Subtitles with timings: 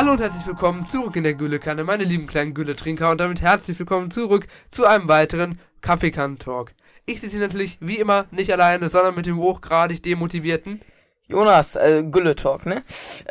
[0.00, 3.78] Hallo und herzlich willkommen zurück in der Güllekanne, meine lieben kleinen Gülle-Trinker und damit herzlich
[3.78, 6.72] willkommen zurück zu einem weiteren Kaffeekann-Talk.
[7.04, 10.80] Ich sitze hier natürlich wie immer nicht alleine, sondern mit dem hochgradig demotivierten.
[11.28, 12.82] Jonas, äh, Gülle-Talk, ne?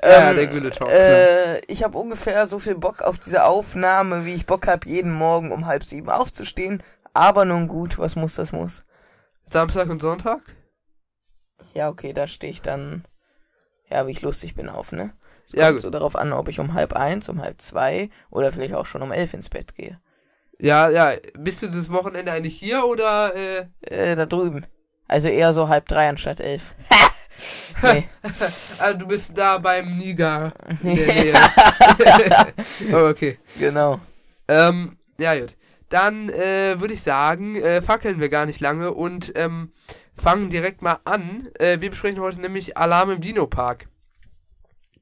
[0.04, 4.45] Ja, der Gülle-Talk, Äh, ich habe ungefähr so viel Bock auf diese Aufnahme, wie ich
[4.45, 6.84] Bock hab, jeden Morgen um halb sieben aufzustehen.
[7.16, 8.86] Aber nun gut, was muss, das muss.
[9.48, 10.41] Samstag und Sonntag?
[11.73, 13.05] Ja, okay, da stehe ich dann,
[13.90, 15.13] ja, wie ich lustig bin auf, ne?
[15.52, 18.53] Es Ja, kommt so darauf an, ob ich um halb eins, um halb zwei oder
[18.53, 19.99] vielleicht auch schon um elf ins Bett gehe.
[20.59, 21.13] Ja, ja.
[21.38, 24.66] Bist du das Wochenende eigentlich hier oder, äh, Äh, da drüben.
[25.07, 26.76] Also eher so halb drei anstatt elf.
[27.81, 28.07] nee.
[28.80, 31.34] also du bist da beim Niger in der Nähe.
[32.93, 33.40] oh, okay.
[33.57, 33.99] Genau.
[34.48, 35.55] Ähm, ja, gut.
[35.90, 39.71] Dann äh, würde ich sagen, äh, fackeln wir gar nicht lange und ähm,
[40.16, 41.49] fangen direkt mal an.
[41.57, 43.87] Äh, wir besprechen heute nämlich Alarm im Dino-Park.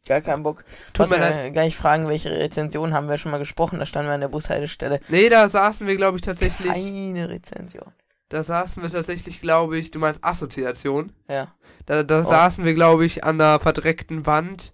[0.07, 0.63] Gar keinen Bock.
[0.93, 1.53] Tut mir leid.
[1.53, 3.79] Gar nicht fragen, welche Rezension haben wir schon mal gesprochen.
[3.79, 4.99] Da standen wir an der Bushaltestelle.
[5.09, 6.71] Nee, da saßen wir, glaube ich, tatsächlich.
[6.71, 7.91] Keine Rezension.
[8.29, 11.11] Da saßen wir tatsächlich, glaube ich, du meinst Assoziation.
[11.29, 11.47] Ja.
[11.85, 12.29] Da, da Oh.
[12.29, 14.73] saßen wir, glaube ich, an der verdreckten Wand.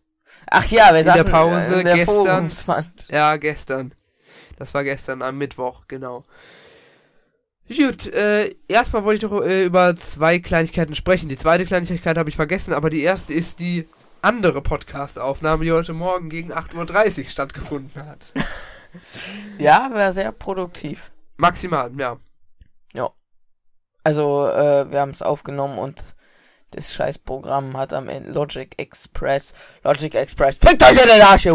[0.50, 2.16] Ach ja, wir In der saßen Pause äh, in der gestern.
[2.26, 3.08] Forumswand.
[3.12, 3.94] Ja, gestern.
[4.58, 6.24] Das war gestern am Mittwoch, genau.
[7.68, 11.30] Gut, äh, erstmal wollte ich doch äh, über zwei Kleinigkeiten sprechen.
[11.30, 13.88] Die zweite Kleinigkeit habe ich vergessen, aber die erste ist die
[14.24, 18.32] andere Podcast-Aufnahme, die heute Morgen gegen 8.30 Uhr stattgefunden hat.
[19.58, 21.10] Ja, war sehr produktiv.
[21.38, 22.20] Maximal, ja.
[24.04, 26.16] Also, äh, wir haben es aufgenommen und
[26.76, 29.54] das Scheißprogramm hat am Ende Logic Express.
[29.84, 30.58] Logic Express.
[30.58, 31.54] Fickt euch in den Arsch, ihr!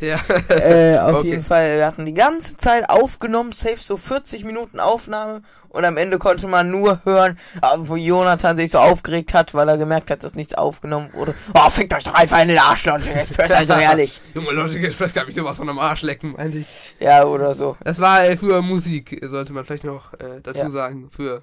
[0.00, 0.20] Ja.
[0.48, 1.28] äh, auf Okay.
[1.28, 5.96] jeden Fall, wir hatten die ganze Zeit aufgenommen, safe so 40 Minuten Aufnahme und am
[5.98, 10.10] Ende konnte man nur hören, äh, wo Jonathan sich so aufgeregt hat, weil er gemerkt
[10.10, 11.34] hat, dass nichts aufgenommen wurde.
[11.54, 14.20] Oh, fickt euch doch einfach in den Arsch, Logic Express, also ehrlich.
[14.34, 16.94] Junge, Logic Express kann mich sowas von am Arsch lecken, meinte ich.
[17.00, 17.76] Ja, oder so.
[17.84, 20.70] Das war äh, für Musik, sollte man vielleicht noch äh, dazu Ja.
[20.70, 21.10] sagen.
[21.10, 21.42] Für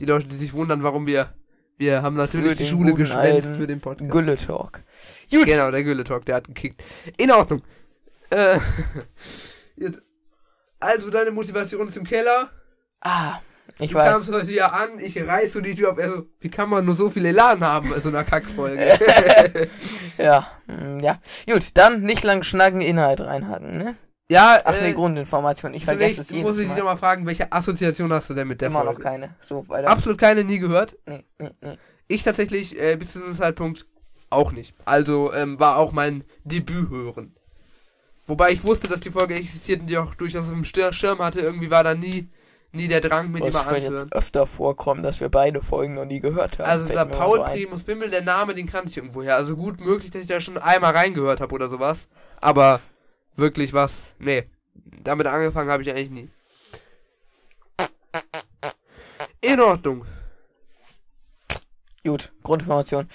[0.00, 1.32] die Leute, die sich wundern, warum wir.
[1.78, 4.10] Wir haben natürlich die Schule geschwänzt alten für den Podcast.
[4.10, 4.82] Gülle Talk.
[5.30, 5.46] Gut.
[5.46, 6.82] Genau, der Gülle-Talk, der hat gekickt.
[7.16, 7.62] In Ordnung.
[8.30, 8.58] Äh,
[10.80, 12.50] also, deine Motivation ist im Keller.
[13.00, 13.38] Ah,
[13.78, 14.12] ich Du weiß.
[14.12, 15.98] kamst heute hier an, ich reiß so die Tür auf.
[15.98, 18.82] Also, wie kann man nur so viel Elan haben bei so einer Kackfolge?
[20.18, 21.20] Ja, mm, ja.
[21.48, 23.96] Gut, dann nicht lang schnacken, Inhalt reinhaken, ne?
[24.30, 25.74] Ja, Ach äh, ne, Grundinformation.
[25.74, 26.78] Ich vergesse es zunächst muss jedes ich dich Mal.
[26.78, 29.02] nochmal fragen, welche Assoziation hast du denn mit der Immer noch Folge?
[29.02, 29.34] keine.
[29.40, 29.88] So, weiter.
[29.88, 30.96] Absolut keine, nie gehört.
[31.06, 31.78] Nee, nee, nee.
[32.08, 33.86] Ich tatsächlich äh, bis zu diesem Zeitpunkt
[34.30, 34.74] auch nicht.
[34.84, 37.34] Also ähm, war auch mein Debüt hören.
[38.26, 41.40] Wobei ich wusste, dass die Folge existiert und die auch durchaus auf dem Schirm hatte.
[41.40, 42.28] Irgendwie war da nie,
[42.72, 44.04] nie der Drang, mit Boah, die es mal wird anzuhören.
[44.08, 46.68] jetzt öfter vorkommen, dass wir beide Folgen noch nie gehört haben.
[46.68, 47.44] Also Fällt dieser Paul so.
[47.44, 49.36] Primus Bimmel, der Name, den kannte ich irgendwoher.
[49.36, 52.06] Also gut möglich, dass ich da schon einmal reingehört habe oder sowas.
[52.38, 52.80] Aber
[53.38, 54.44] wirklich was, nee.
[54.74, 56.30] Damit angefangen habe ich eigentlich nie.
[59.40, 60.04] In Ordnung.
[62.04, 63.08] Gut, Grundinformation.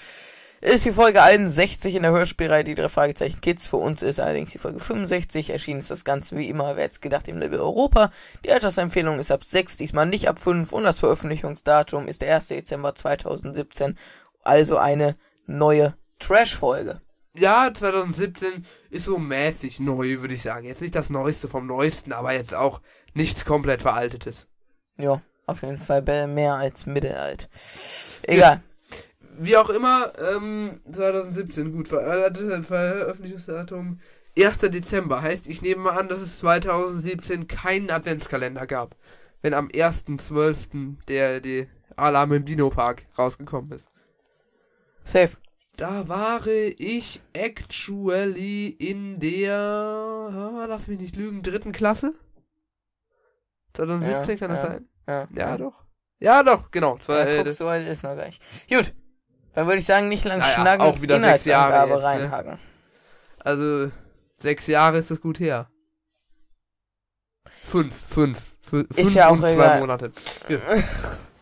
[0.60, 3.66] Ist die Folge 61 in der Hörspielreihe Die drei Fragezeichen Kids.
[3.66, 5.50] Für uns ist allerdings die Folge 65.
[5.50, 8.10] Erschienen ist das Ganze wie immer, wer es gedacht, im Level Europa.
[8.46, 10.72] Die Altersempfehlung ist ab 6, diesmal nicht ab 5.
[10.72, 12.48] Und das Veröffentlichungsdatum ist der 1.
[12.48, 13.98] Dezember 2017.
[14.42, 17.02] Also eine neue Trash-Folge.
[17.36, 20.66] Ja, 2017 ist so mäßig neu, würde ich sagen.
[20.66, 22.80] Jetzt nicht das Neueste vom Neuesten, aber jetzt auch
[23.12, 24.46] nichts komplett Veraltetes.
[24.98, 27.48] Ja, auf jeden Fall mehr als mittelalt.
[28.22, 28.62] Egal.
[29.36, 33.98] Wie auch immer, ähm, 2017, gut, Ver äh, Veröffentlichungsdatum
[34.38, 34.58] 1.
[34.58, 35.22] Dezember.
[35.22, 38.96] Heißt, ich nehme mal an, dass es 2017 keinen Adventskalender gab.
[39.42, 40.96] Wenn am 1.12.
[41.08, 43.86] der, der Alarm im Dino-Park rausgekommen ist.
[45.04, 45.36] Safe.
[45.76, 52.14] Da war ich actually in der, lass mich nicht lügen, dritten Klasse?
[53.74, 54.70] 2017 Ja, kann das ja.
[54.70, 54.88] sein?
[55.08, 55.82] Ja, Ja, doch.
[56.20, 56.98] Ja, doch, genau.
[57.06, 58.40] War, Ja, äh, guckst du, weil ist noch gar nicht.
[58.68, 58.94] Gut.
[59.54, 62.02] Dann würde ich sagen, nicht lang Naja, schnacken, auch wieder sechs Jahre jetzt, ne?
[62.04, 62.58] reinhaken.
[63.40, 63.90] also,
[64.36, 65.68] sechs Jahre ist das gut her.
[67.64, 68.38] Fünf, fünf.
[68.68, 69.80] fü- Fünf ja auch und zwei egal.
[69.80, 70.12] Monate.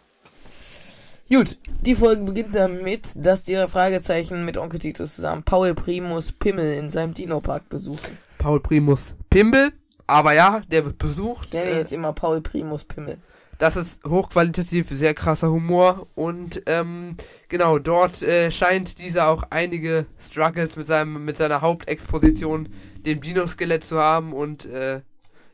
[1.33, 6.75] Gut, die Folge beginnt damit, dass die Fragezeichen mit Onkel Titus zusammen Paul Primus Pimmel
[6.75, 8.19] in seinem Dino-Park besuchen.
[8.37, 9.73] Paul Primus Pimbel,
[10.07, 11.49] aber ja, der wird besucht.
[11.49, 13.17] Ich nenne Äh, jetzt immer Paul Primus Pimmel.
[13.57, 17.17] Das ist hochqualitativ, sehr krasser Humor und ähm,
[17.49, 22.69] genau, dort äh, scheint dieser auch einige Struggles mit seinem mit seiner Hauptexposition,
[23.07, 25.01] dem Dino-Skelett zu haben und äh,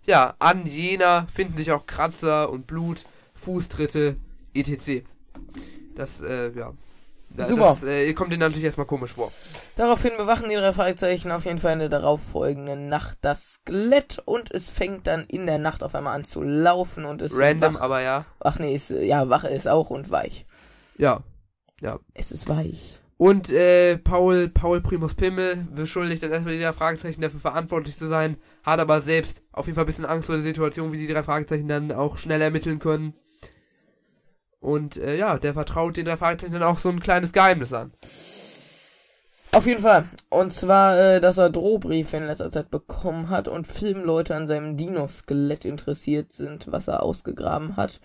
[0.06, 3.04] ja, an jener finden sich auch Kratzer und Blut,
[3.34, 4.16] Fußtritte,
[4.54, 5.04] etc.
[5.98, 6.72] Das, äh, ja.
[7.30, 7.76] Das, Super.
[7.80, 9.30] Das äh, kommt dir natürlich erstmal komisch vor.
[9.76, 14.50] Daraufhin bewachen die drei Fragezeichen auf jeden Fall in der darauffolgenden Nacht das Skelett und
[14.52, 17.80] es fängt dann in der Nacht auf einmal an zu laufen und es Random, wach.
[17.80, 18.24] aber ja.
[18.40, 20.46] Ach nee, ist, ja, wach ist auch und weich.
[20.96, 21.22] Ja.
[22.14, 22.98] Es ist weich.
[23.18, 28.06] Und äh, Paul, Paul Primus Pimmel beschuldigt dann erstmal die drei Fragezeichen dafür verantwortlich zu
[28.06, 31.12] sein, hat aber selbst auf jeden Fall ein bisschen Angst vor der Situation, wie die
[31.12, 33.14] drei Fragezeichen dann auch schnell ermitteln können.
[34.60, 37.92] Und äh, ja, der vertraut den drei Fragezeichen dann auch so ein kleines Geheimnis an.
[39.52, 40.04] Auf jeden Fall.
[40.28, 44.76] Und zwar, äh, dass er Drohbriefe in letzter Zeit bekommen hat und Filmleute an seinem
[44.76, 48.00] Dino-Skelett interessiert sind, was er ausgegraben hat.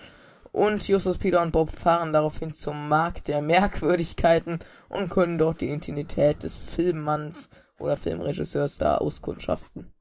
[0.52, 5.70] Und Justus, Peter und Bob fahren daraufhin zum Markt der Merkwürdigkeiten und können dort die
[5.70, 7.50] Intimität des Filmmanns
[7.80, 9.92] oder Filmregisseurs da auskundschaften.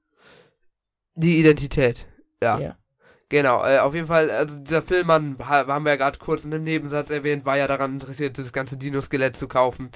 [1.15, 2.07] Die Identität.
[2.43, 2.59] Ja.
[2.59, 2.77] Ja.
[3.33, 6.53] Genau, äh, auf jeden Fall, also dieser Filmmann, ha- haben wir ja gerade kurz in
[6.53, 9.91] einem Nebensatz erwähnt, war ja daran interessiert, das ganze Dino-Skelett zu kaufen.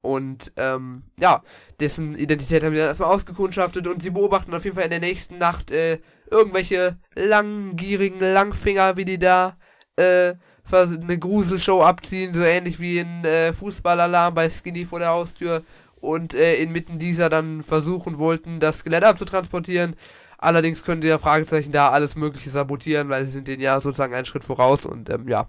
[0.00, 1.42] Und, ähm, ja,
[1.78, 4.98] dessen Identität haben wir dann erstmal ausgekundschaftet und sie beobachten auf jeden Fall in der
[5.00, 6.00] nächsten Nacht, äh,
[6.30, 9.56] irgendwelche langgierigen Langfinger, wie die da,
[9.96, 10.34] äh,
[10.72, 15.64] eine Gruselshow abziehen, so ähnlich wie in äh, Fußballalarm bei Skinny vor der Haustür
[16.00, 19.96] und äh, inmitten dieser dann versuchen wollten, das Skelett abzutransportieren.
[20.42, 24.14] Allerdings können die ja Fragezeichen da alles Mögliche sabotieren, weil sie sind denen ja sozusagen
[24.14, 25.46] einen Schritt voraus und ähm, ja,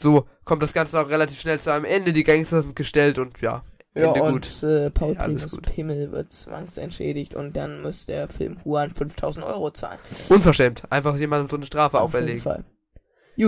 [0.00, 2.12] so kommt das Ganze auch relativ schnell zu einem Ende.
[2.12, 3.62] Die Gangster sind gestellt und ja,
[3.96, 4.62] Ja, Ende und gut.
[4.62, 5.58] Äh, Paul Ja, Primus.
[5.62, 9.98] Pimmel wird zwangsentschädigt und dann muss der Film Juan 5000 Euro zahlen.
[10.28, 12.42] Unverschämt, einfach jemandem so eine Strafe Auf jeden auferlegen.
[12.42, 12.64] Fall.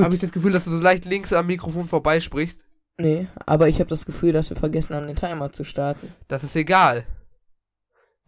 [0.03, 2.65] Habe ich das Gefühl, dass du so leicht links am Mikrofon vorbeisprichst?
[2.99, 6.13] Nee, aber ich habe das Gefühl, dass wir vergessen haben, den Timer zu starten.
[6.29, 7.05] Das ist egal.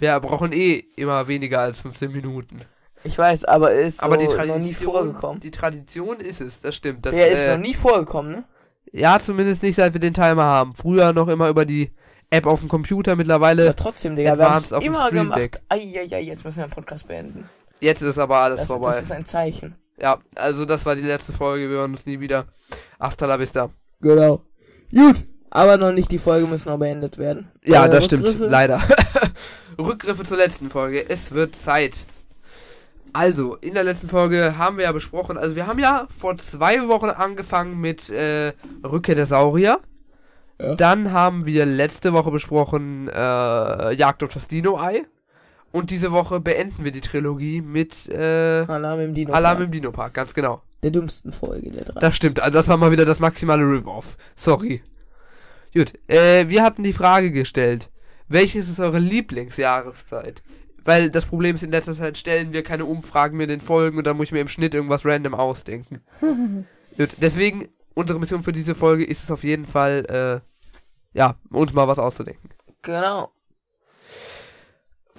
[0.03, 2.61] Wir brauchen eh immer weniger als 15 Minuten.
[3.05, 5.39] Ich weiß, aber ist so Aber die noch Tradition, nie vorgekommen.
[5.41, 7.07] die Tradition ist es, das stimmt.
[7.07, 8.45] Das, Der ist äh, noch nie vorgekommen, ne?
[8.91, 10.75] Ja, zumindest nicht, seit wir den Timer haben.
[10.75, 11.93] Früher noch immer über die
[12.31, 13.67] App auf dem Computer, mittlerweile.
[13.67, 15.61] Aber trotzdem, Digga, wir haben es Advanced auf dem immer gemacht.
[15.69, 17.49] Eieiei, jetzt müssen wir den Podcast beenden.
[17.79, 18.91] Jetzt ist aber alles Das, vorbei.
[18.95, 19.77] das ist ein Zeichen.
[20.01, 21.71] ja, also das war die letzte Folge.
[21.71, 22.47] Wir hören uns nie wieder.
[22.99, 23.71] Hasta la vista.
[24.01, 24.43] Genau.
[24.93, 25.25] Gut.
[25.55, 27.49] Aber noch nicht, die Folge muss noch beendet werden.
[27.63, 28.25] Ja, Äh, das stimmt.
[28.25, 28.47] Rückgriffe?
[28.47, 28.81] Leider.
[29.79, 31.09] Rückgriffe zur letzten Folge.
[31.09, 32.07] Es wird Zeit.
[33.13, 36.89] Also, in der letzten Folge haben wir ja besprochen, also wir haben ja vor zwei
[36.89, 39.79] Wochen angefangen mit äh, Rückkehr der Saurier.
[40.59, 40.75] Ja.
[40.77, 45.03] Dann haben wir letzte Woche besprochen äh, Jagd auf das Dino-Ei.
[45.73, 49.35] Und diese Woche beenden wir die Trilogie mit äh, Alarm im Dino.
[49.35, 50.63] Alarm im Dino-Park, ganz genau.
[50.83, 52.01] Der dümmsten Folge der drei.
[52.01, 54.17] Das stimmt, also das war mal wieder das maximale Rip-Off.
[54.37, 54.83] Sorry.
[55.75, 57.91] Gut, äh, wir hatten die Frage gestellt,
[58.29, 60.43] welches ist eure Lieblingsjahreszeit?
[60.85, 63.99] Weil das Problem ist, in letzter Zeit stellen wir keine Umfragen mehr in den Folgen
[63.99, 66.01] und dann muss ich mir im Schnitt irgendwas random ausdenken.
[66.97, 70.43] Gut, deswegen, unsere Mission für diese Folge ist es auf jeden Fall,
[71.15, 72.51] äh, ja, uns mal was auszudenken.
[72.83, 73.31] Genau.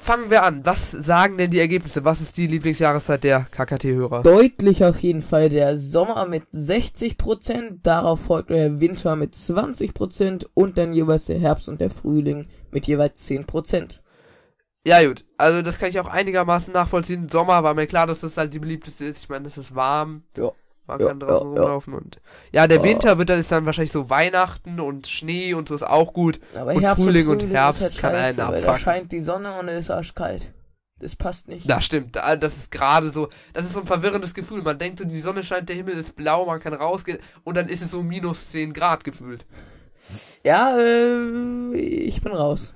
[0.04, 0.66] Fangen wir an.
[0.66, 2.04] Was sagen denn die Ergebnisse?
[2.04, 4.24] Was ist die Lieblingsjahreszeit der KKT-Hörer?
[4.24, 10.78] Deutlich auf jeden Fall der Sommer mit 60%, darauf folgt der Winter mit 20% und
[10.78, 14.02] dann jeweils der Herbst und der Frühling mit jeweils 10%.
[14.86, 15.24] Ja, gut.
[15.38, 17.30] Also, das kann ich auch einigermaßen nachvollziehen.
[17.32, 19.24] Sommer war mir klar, dass das halt die beliebteste ist.
[19.24, 20.24] Ich meine, es ist warm.
[20.36, 20.52] Ja.
[20.86, 21.62] Man Ja, kann draußen ja, ja.
[21.62, 22.20] rumlaufen und.
[22.52, 22.84] Ja, der Ja.
[22.84, 26.40] Winter wird dann ist dann wahrscheinlich so Weihnachten und Schnee und so ist auch gut.
[26.56, 28.68] Aber Und Herbst Frühling und und Frühling Herbst ist halt kann einen scheiße, weil da
[28.68, 28.80] abfucken.
[28.80, 30.52] scheint die Sonne und es ist arschkalt.
[31.00, 31.70] Das passt nicht.
[31.70, 32.16] Das stimmt.
[32.16, 33.30] Da- Das ist gerade so.
[33.54, 34.62] Das ist so ein verwirrendes Gefühl.
[34.62, 37.68] Man denkt so, die Sonne scheint, der Himmel ist blau, man kann rausgehen und dann
[37.70, 39.46] ist es so minus 10 Grad gefühlt.
[40.44, 42.74] Ja, äh, ich bin raus.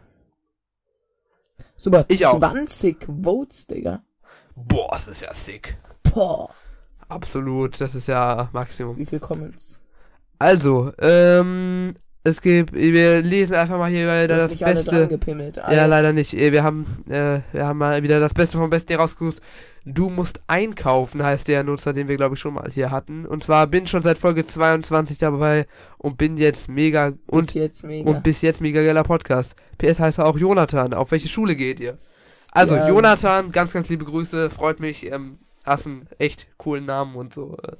[1.75, 2.39] Super, Ich auch.
[2.39, 4.01] 20 Votes, Digga.
[4.55, 5.77] Boah, das ist ja sick.
[6.13, 6.49] Boah.
[7.09, 7.79] Absolut.
[7.79, 8.97] Das ist ja Maximum.
[8.97, 9.79] Wie viel Comments?
[10.39, 11.95] Also, ähm.
[12.23, 12.73] Es gibt.
[12.73, 15.19] Wir lesen einfach mal hier hast das nicht alle Beste.
[15.71, 16.33] Ja, leider nicht.
[16.33, 19.41] Eh, Wir haben, äh, wir haben mal wieder das Beste vom Besten hier rausgesucht.
[19.85, 23.25] Du musst einkaufen, heißt der Nutzer, den wir, glaube ich, schon mal hier hatten.
[23.25, 27.83] Und zwar bin schon seit Folge 22 dabei und bin jetzt mega Bis und, jetzt
[27.85, 28.09] mega.
[28.09, 29.55] und bis jetzt mega geiler Podcast.
[29.77, 30.93] PS heißt er auch Jonathan.
[30.93, 31.97] Auf welche Schule geht ihr?
[32.51, 32.89] Also, Ja.
[32.89, 34.49] Jonathan, ganz, ganz liebe Grüße.
[34.49, 35.09] Freut mich.
[35.09, 35.37] Ähm,
[35.67, 37.57] hast einen echt coolen Namen und so.
[37.61, 37.73] Äh,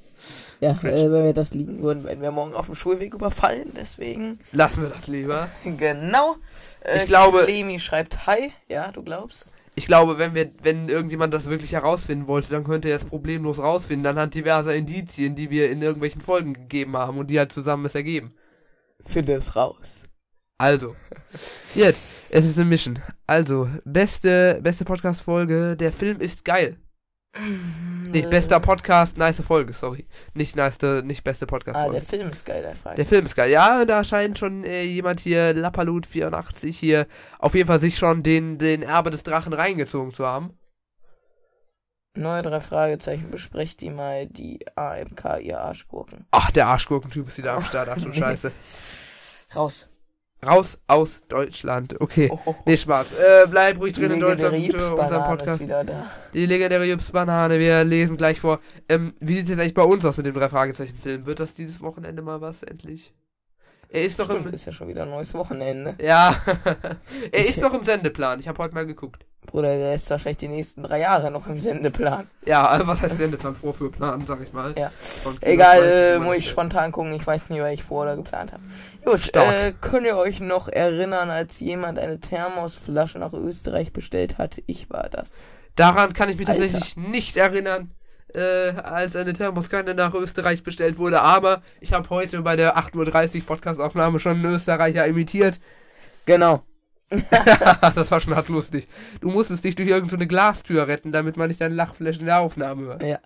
[0.60, 3.72] ja, äh, wenn wir das liegen würden, werden wir morgen auf dem Schulweg überfallen.
[3.76, 5.48] Deswegen, lassen wir das lieber.
[5.64, 6.36] genau.
[6.84, 8.52] Äh, Ich glaube- Lemi schreibt Hi.
[8.68, 9.50] Ja, du glaubst?
[9.74, 13.58] Ich glaube, wenn wir, wenn irgendjemand das wirklich herausfinden wollte, dann könnte er es problemlos
[13.60, 17.86] rausfinden, anhand diverser Indizien, die wir in irgendwelchen Folgen gegeben haben und die halt zusammen
[17.86, 18.34] es ergeben.
[19.04, 20.02] Finde es raus.
[20.60, 20.96] Also,
[21.76, 22.98] jetzt, es ist eine Mission.
[23.28, 26.76] Also, beste, beste Podcast-Folge, der Film ist geil.
[28.10, 30.06] Nee, bester Podcast, nice Folge, sorry.
[30.34, 32.02] Nicht nice, nicht beste Ah, der.
[32.02, 32.96] Film ist geil, der Frage.
[32.96, 33.50] der Film ist geil.
[33.50, 37.06] Ja, da scheint schon äh, jemand hier, Lappalut84 hier,
[37.38, 40.58] auf jeden Fall sich schon den, den Erbe des Drachen reingezogen zu haben.
[42.16, 46.26] Neue drei Fragezeichen, besprecht die mal die AMK, ihr Arschgurken.
[46.32, 47.88] Ach, der Arschgurkentyp ist wieder am Start.
[47.90, 48.50] Ach du Scheiße.
[49.54, 49.88] Raus.
[50.46, 52.00] Raus aus Deutschland.
[52.00, 52.28] Okay.
[52.32, 52.62] Oh, oh, oh.
[52.64, 53.18] Nee, Spaß.
[53.18, 55.94] Äh, bleib ruhig drin in Deutschland für unseren Jips-Banane ist Podcast.
[56.32, 58.60] Die legendäre Jips-Banane, wir lesen gleich vor.
[58.88, 61.26] Ähm, wie sieht es jetzt eigentlich bei uns aus mit dem Drei-Fragezeichen-Film?
[61.26, 63.12] Wird das dieses Wochenende mal was, endlich?
[63.90, 64.54] Er ist noch Stimmt, im...
[64.54, 65.94] ist ja schon wieder ein neues Wochenende.
[66.00, 66.36] Ja,
[67.32, 68.38] er ist noch im Sendeplan.
[68.38, 69.24] Ich habe heute mal geguckt.
[69.46, 72.28] Bruder, der ist wahrscheinlich die nächsten drei Jahre noch im Sendeplan.
[72.44, 73.54] Ja, äh, was heißt Sendeplan?
[73.54, 74.74] Vorführplan, sag ich mal.
[74.76, 74.92] Ja.
[75.40, 77.12] Egal, äh, muss ich spontan gucken.
[77.12, 78.62] Ich weiß nicht, was ich vor oder geplant habe.
[79.06, 84.60] Gut, äh, könnt ihr euch noch erinnern, als jemand eine Thermosflasche nach Österreich bestellt hat?
[84.66, 85.38] Ich war das.
[85.76, 86.60] Daran kann ich mich Alter.
[86.60, 87.92] tatsächlich nicht erinnern,
[88.34, 91.20] äh, als eine Thermoskanne nach Österreich bestellt wurde.
[91.20, 95.60] Aber ich habe heute bei der 8.30 Uhr Podcastaufnahme schon einen Österreicher imitiert.
[96.26, 96.62] Genau.
[97.94, 98.86] das war schon hart lustig.
[99.20, 102.82] Du musstest dich durch irgendeine Glastür retten, damit man nicht deinen Lachflash in der Aufnahme
[102.82, 103.02] hört.
[103.02, 103.18] Ja.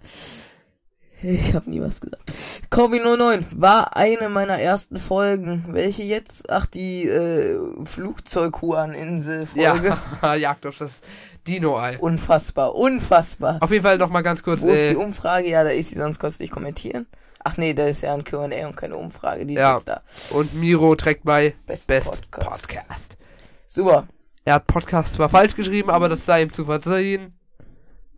[1.23, 2.33] Ich habe nie was gesagt.
[2.71, 5.65] Corby09 war eine meiner ersten Folgen.
[5.69, 6.51] Welche jetzt?
[6.51, 9.99] Ach, die äh, Flugzeughuan-Insel-Folge.
[10.23, 11.01] Ja, Jagd auf das
[11.47, 11.99] Dino-Ei.
[11.99, 13.59] Unfassbar, unfassbar.
[13.61, 14.61] Auf jeden Fall nochmal ganz kurz.
[14.63, 15.49] Wo ist die Äh, Umfrage?
[15.49, 17.07] Ja, da ist sie, sonst kostet nicht kommentieren.
[17.45, 19.45] Ach nee, da ist ja ein Q&A und keine Umfrage.
[19.47, 19.75] Die ist Ja.
[19.75, 20.03] jetzt da.
[20.31, 22.69] und Miro trägt bei Best, Best Podcast.
[22.69, 23.19] Podcast.
[23.67, 24.07] Super.
[24.45, 27.37] Er hat Podcast zwar falsch geschrieben, aber das sei ihm zu verzeihen.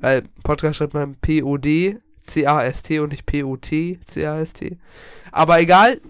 [0.00, 4.78] Weil Podcast schreibt man P-O-D, C-A-S-T und nicht P-O-T, C-A-S-T.
[5.32, 6.00] Aber egal.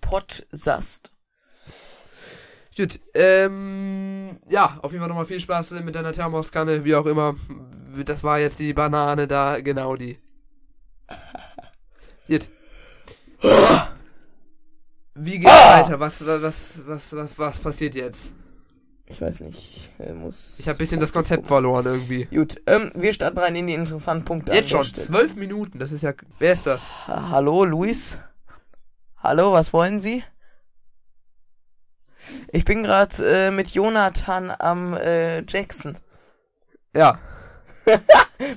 [0.00, 1.10] Potsast.
[2.76, 7.34] Gut, ähm, ja, auf jeden Fall nochmal viel Spaß mit deiner Thermoskanne, wie auch immer.
[8.04, 10.18] Das war jetzt die Banane da, genau die.
[12.28, 12.48] Gut.
[15.14, 15.80] Wie geht's Ah!
[15.80, 15.98] weiter?
[15.98, 18.32] Was, was, was, was, was passiert jetzt?
[19.10, 19.90] Ich weiß nicht.
[19.98, 20.58] Ich, äh, muss.
[20.58, 22.26] Ich habe bisschen das Konzept verloren irgendwie.
[22.26, 24.52] Gut, ähm, wir starten rein in die interessanten Punkte.
[24.52, 26.12] Jetzt schon, zwölf Minuten, das ist ja.
[26.38, 26.82] Wer ist das?
[27.06, 28.18] Ha- Hallo, Luis.
[29.22, 30.22] Hallo, was wollen Sie?
[32.52, 35.96] Ich bin gerade äh, mit Jonathan am äh, Jackson.
[36.94, 37.18] Ja.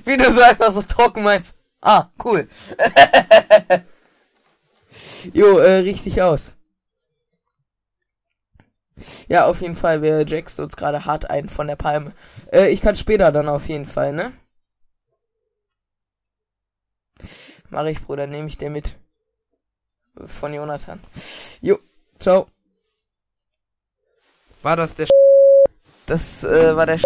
[0.04, 1.56] Wie du so einfach so trocken meinst.
[1.80, 2.46] Ah, cool.
[5.32, 6.54] jo, äh, richtig aus.
[9.28, 12.12] Ja, auf jeden Fall, wir jackst uns gerade hart ein von der Palme.
[12.52, 14.32] Äh, ich kann später dann auf jeden Fall, ne?
[17.70, 18.96] Mach ich, Bruder, nehme ich dir mit.
[20.26, 21.00] Von Jonathan.
[21.60, 21.78] Jo,
[22.18, 22.46] ciao.
[24.62, 25.08] War das der.
[26.06, 27.04] Das äh, war der Sch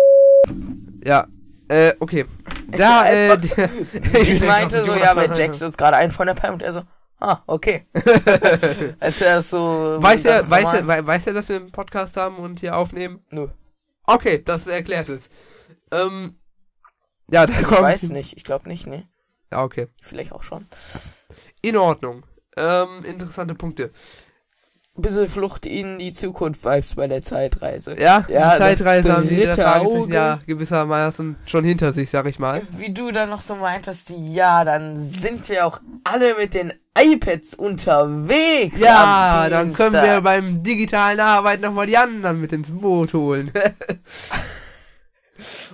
[1.05, 1.27] Ja.
[1.69, 2.27] Äh, okay.
[2.69, 3.37] Da, äh.
[4.23, 6.83] Ich meinte so, ja, wir jackst uns gerade ein von der Palme und er so,
[7.21, 7.87] ah, okay.
[9.01, 9.97] Als wäre es so.
[10.01, 13.25] Weiß er, weiß er, wei- weiß er, dass wir einen Podcast haben und hier aufnehmen?
[13.31, 13.49] Nö.
[14.07, 15.29] Okay, das erklärt es.
[15.91, 16.39] Ähm.
[17.31, 17.81] Ja, da Ich kommt.
[17.83, 19.09] weiß nicht, ich glaube nicht, ne?
[19.51, 19.89] Ja, okay.
[20.01, 20.67] Vielleicht auch schon.
[21.63, 22.25] In Ordnung.
[22.57, 23.91] Ähm, interessante Punkte.
[24.99, 28.01] Bisschen Flucht in die Zukunft Vibes bei der Zeitreise.
[28.01, 32.63] Ja, Ja, die Zeitreise haben die Fragezeichen ja gewissermaßen schon hinter sich, sag ich mal.
[32.79, 37.55] Wie du dann noch so meintest, ja, dann sind wir auch alle mit den iPads
[37.55, 38.81] unterwegs.
[38.81, 43.53] Ja, dann können wir beim digitalen Arbeiten nochmal die anderen mit ins Boot holen.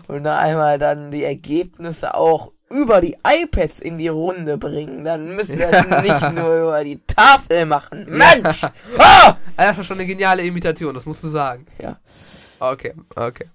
[0.09, 5.05] Und noch einmal dann die Ergebnisse auch über die iPads in die Runde bringen.
[5.05, 8.07] Dann müssen wir es nicht nur über die Tafel machen.
[8.09, 8.65] Mensch!
[8.99, 9.37] Ah!
[9.57, 11.67] das war schon eine geniale Imitation, das musst du sagen.
[11.79, 12.01] Ja.
[12.59, 13.49] Okay, okay.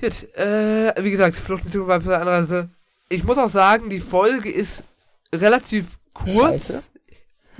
[0.00, 2.70] Gut, äh, wie gesagt, Flucht mit bei Anreise.
[3.08, 4.82] Ich muss auch sagen, die Folge ist
[5.34, 6.82] relativ kurz, Scheiße.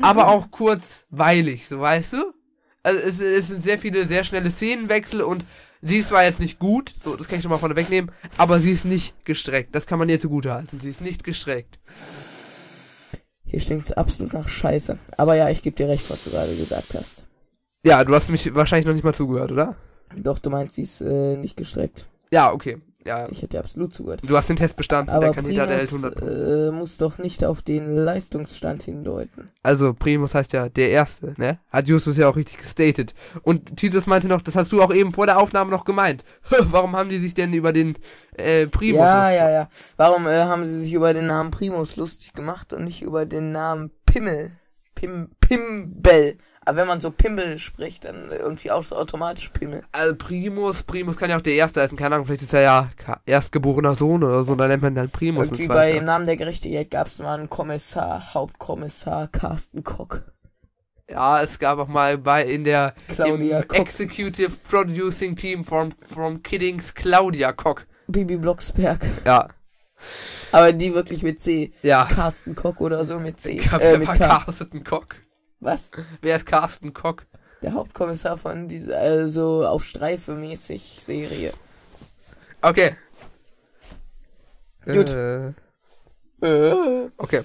[0.00, 2.33] aber auch kurzweilig, so weißt du?
[2.83, 5.45] Also es, es sind sehr viele, sehr schnelle Szenenwechsel und
[5.83, 8.61] sie ist zwar jetzt nicht gut, so, das kann ich schon mal vorne wegnehmen, aber
[8.61, 9.75] sie ist nicht gestreckt.
[9.75, 10.81] Das kann man ihr zugute halten.
[10.81, 11.79] Sie ist nicht gestreckt.
[13.45, 14.97] Hier stinkt's absolut nach Scheiße.
[15.19, 17.25] Aber ja, ich gebe dir recht, was du gerade gesagt hast.
[17.85, 19.77] Ja, du hast mich wahrscheinlich noch nicht mal zugehört, oder?
[20.17, 22.07] Doch, du meinst, sie ist äh, nicht gestreckt.
[22.31, 22.81] Ja, okay.
[23.04, 24.21] Ja, Ich hätte absolut zugehört.
[24.25, 26.68] du hast den Test bestanden, Aber der Kandidat erhält Primus 100 Punkte.
[26.68, 29.50] äh, muss doch nicht auf den Leistungsstand hindeuten.
[29.62, 31.59] Also Primus heißt ja der Erste, ne?
[31.71, 33.14] Hat Justus ja auch richtig gestated.
[33.42, 36.25] Und Titus meinte noch, das hast du auch eben vor der Aufnahme noch gemeint.
[36.50, 37.94] Warum haben die sich denn über den
[38.37, 38.99] äh, Primus...
[39.00, 39.68] ja, lustig- ja, ja.
[39.97, 43.52] Warum äh, haben sie sich über den Namen Primus lustig gemacht und nicht über den
[43.52, 44.52] Namen Pimmel?
[44.94, 46.37] Pim Pimbel.
[46.64, 49.83] Aber wenn man so Pimmel spricht, dann irgendwie auch so automatisch Pimmel.
[49.90, 52.90] Also Primus, Primus kann ja auch der Erste heißen, keine Ahnung, vielleicht ist er ja
[53.26, 55.49] erstgeborener Sohn oder so, dann nennt man ihn dann Primus.
[55.49, 60.19] Irgendwie bei Im Namen der Gerechtigkeit gab es mal einen Kommissar, Hauptkommissar Carsten Koch.
[61.11, 62.95] Ja, es gab auch mal bei in der.
[63.73, 67.81] Executive Producing Team from, from Kiddings Claudia Koch.
[68.07, 69.00] Bibi Blocksberg.
[69.26, 69.49] Ja,
[70.52, 71.73] Aber die wirklich mit C.
[71.83, 72.07] ja.
[72.07, 73.61] Carsten Koch oder so mit C.
[73.71, 74.16] Wer Äh, mit K.
[74.16, 75.07] Carsten Koch?
[75.62, 75.90] Was?
[76.21, 77.19] Wer ist Carsten Koch?
[77.62, 81.52] Der Hauptkommissar von dieser, also auf Streife mäßig Serie.
[82.61, 82.97] Okay.
[84.85, 85.11] Gut.
[85.11, 85.52] Äh,
[86.42, 87.09] Äh.
[87.16, 87.42] okay.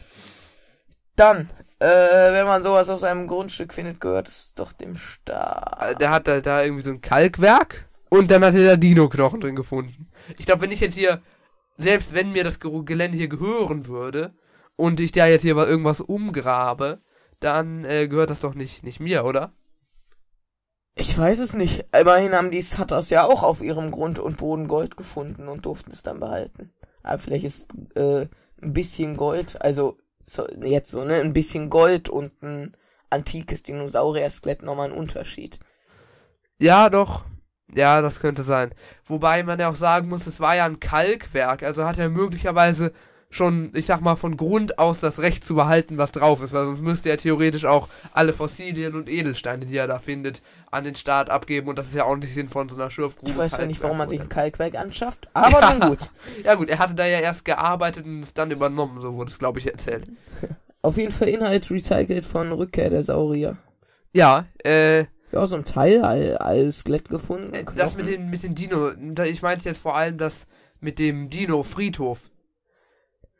[1.15, 1.47] Dann,
[1.77, 6.01] äh, wenn man sowas auf seinem Grundstück findet, gehört es doch dem Äh, Staat.
[6.01, 9.55] Der hat da, da irgendwie so ein Kalkwerk und dann hat er da Dino-Knochen drin
[9.55, 10.09] gefunden.
[10.39, 11.21] Ich glaube, wenn ich jetzt hier,
[11.77, 14.33] selbst wenn mir das Ge- Gelände hier gehören würde
[14.75, 16.99] und ich da jetzt hier mal irgendwas umgrabe,
[17.39, 19.53] dann äh, gehört das doch nicht, nicht mir, oder?
[20.95, 21.85] Ich weiß es nicht.
[21.95, 25.91] Immerhin haben die Sutters ja auch auf ihrem Grund und Boden Gold gefunden und durften
[25.91, 26.73] es dann behalten.
[27.03, 28.27] Aber vielleicht ist äh,
[28.61, 32.75] ein bisschen Gold, also so, jetzt so, ne, ein bisschen Gold und ein
[33.09, 35.59] antikes Dinosaurier-Skelett nochmal ein Unterschied.
[36.59, 37.23] Ja, doch.
[37.73, 38.73] Ja, das könnte sein.
[39.05, 42.93] Wobei man ja auch sagen muss, es war ja ein Kalkwerk, also hat er möglicherweise
[43.29, 46.65] schon, ich sag mal, von Grund aus das Recht zu behalten, was drauf ist, weil
[46.65, 50.41] sonst müsste er theoretisch auch alle Fossilien und Edelsteine, die er da findet,
[50.71, 53.29] an den Staat abgeben und das ist ja auch nicht Sinn von so einer Schürfgrube.
[53.29, 55.73] Ich weiß zwar nicht, warum man sich ein Kalkwerk anschafft, aber Ja.
[55.73, 56.09] dann gut.
[56.45, 59.37] Ja gut, er hatte da ja erst gearbeitet und es dann übernommen, so wurde es,
[59.39, 60.07] glaube ich, erzählt.
[60.81, 63.57] Auf jeden Fall Inhalt recycelt von Rückkehr der Saurier.
[64.13, 67.53] Ja, äh, Ja, so ein Teil, all, all Skelett gefunden.
[67.53, 68.21] Äh, Das mit Knochen.
[68.21, 68.91] den, mit den Dino,
[69.25, 70.47] ich meinte jetzt vor allem das
[70.79, 72.29] mit dem Dino-Friedhof.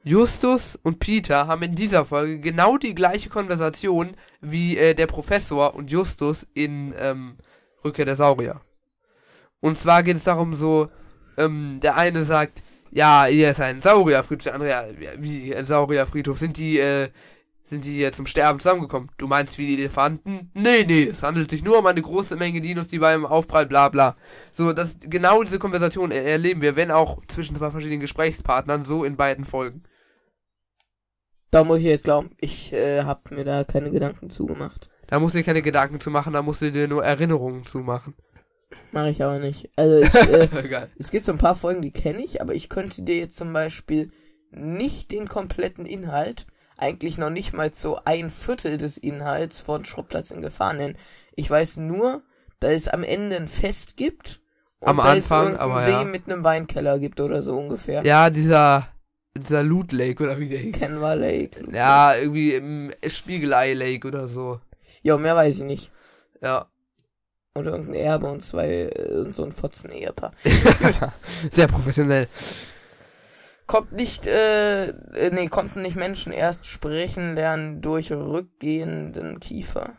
[0.04, 5.76] Justus und Peter haben in dieser Folge genau die gleiche Konversation wie äh, der Professor
[5.76, 7.38] und Justus in ähm,
[7.84, 8.62] Rückkehr der Saurier.
[9.60, 10.88] Und zwar geht es darum so,
[11.38, 14.86] ähm, der eine sagt, ja, hier ist ein Saurierfriedhof, der andere, ja,
[15.18, 17.10] wie ein Saurierfriedhof, sind die, äh,
[17.70, 19.10] sind die hier zum Sterben zusammengekommen?
[19.18, 20.52] Du meinst wie die Elefanten?
[20.54, 23.90] Nee, nee, es handelt sich nur um eine große Menge Dinos, die beim Aufprall bla
[23.90, 24.16] bla.
[24.54, 29.04] So, das, genau diese Konversation er erleben wir, wenn auch zwischen zwei verschiedenen Gesprächspartnern, so
[29.04, 29.84] in beiden Folgen.
[31.52, 34.90] Da muss ich jetzt glauben, ich äh, hab mir da keine Gedanken zugemacht.
[35.08, 37.80] Da musst du dir keine Gedanken zu machen, da musst du dir nur Erinnerungen zu
[37.80, 38.16] machen.
[38.92, 39.70] Mache ich aber nicht.
[39.76, 43.02] Also ich, äh, es gibt so ein paar Folgen, die kenne ich, aber ich könnte
[43.02, 44.12] dir jetzt zum Beispiel
[44.52, 50.32] nicht den kompletten Inhalt, eigentlich noch nicht mal so ein Viertel des Inhalts von Schrottplatz
[50.32, 50.98] in Gefahr nennen.
[51.36, 52.24] Ich weiß nur,
[52.60, 54.40] dass es am Ende ein Fest gibt
[54.80, 56.04] und Am dass es Anfang, irgendeinen aber See ja.
[56.04, 58.06] mit einem Weinkeller gibt oder so ungefähr.
[58.06, 58.88] Ja, dieser,
[59.36, 60.78] dieser Loot Lake oder wie der hieß.
[60.78, 61.64] Kenwa Lake.
[61.72, 64.60] Ja, irgendwie im Spiegelei Lake oder so.
[65.02, 65.92] Ja, mehr weiß ich nicht.
[66.42, 66.68] Ja.
[67.56, 70.32] Oder irgendein Erbe und zwei, äh, und so ein Fotzen-Ehepaar.
[71.52, 72.28] Sehr professionell.
[73.68, 79.98] Kommt nicht, äh, äh, nee, konnten nicht Menschen erst sprechen lernen durch rückgehenden Kiefer.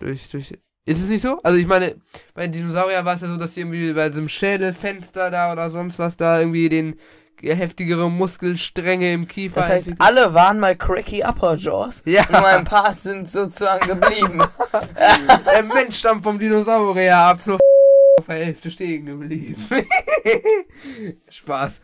[0.00, 0.52] Durch, durch.
[0.84, 1.40] Ist es nicht so?
[1.42, 1.96] Also ich meine,
[2.34, 5.70] bei Dinosaurier war es ja so, dass die irgendwie bei so einem Schädelfenster da oder
[5.70, 7.00] sonst was da irgendwie den
[7.42, 9.60] heftigere Muskelstränge im Kiefer.
[9.60, 12.02] Das heißt, alle waren mal cracky Upper Jaws.
[12.04, 14.42] ja, Nur ein paar sind sozusagen geblieben.
[15.52, 17.58] der Mensch stammt vom Dinosaurier ab, nur
[18.20, 19.64] auf der Hälfte stehen geblieben.
[21.28, 21.80] Spaß.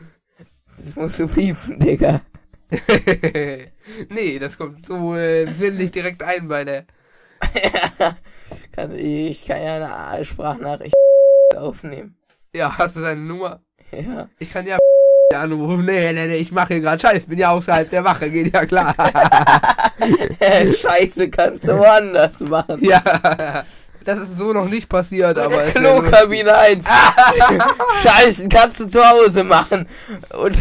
[0.84, 2.20] Das musst du piepen, Digga.
[4.08, 6.86] nee, das kommt so äh, sinnlich direkt ein bei der.
[8.72, 10.94] Kann, ich kann ja eine Sprachnachricht
[11.56, 12.16] aufnehmen.
[12.54, 13.60] Ja, hast du seine Nummer?
[13.90, 14.28] Ja.
[14.38, 14.78] Ich kann ja
[15.34, 15.84] anrufen.
[15.84, 18.64] Nee, nee, nee, ich mache hier gerade Scheiß, bin ja außerhalb der Wache, geht ja
[18.66, 18.94] klar.
[20.00, 22.82] Scheiße kannst du woanders machen.
[22.84, 23.64] ja,
[24.04, 25.64] das ist so noch nicht passiert, aber.
[25.64, 26.84] Klokabine 1.
[28.02, 29.88] Scheiße, kannst du zu Hause machen.
[30.38, 30.56] Und,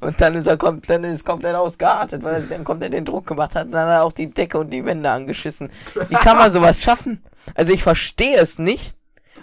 [0.00, 3.04] und dann ist er kommt, dann ist komplett ausgeartet, weil er sich dann komplett den
[3.04, 3.72] Druck gemacht hat.
[3.72, 5.70] Dann hat er auch die Decke und die Wände angeschissen.
[6.08, 7.22] Wie kann man sowas schaffen?
[7.54, 8.94] Also ich verstehe es nicht.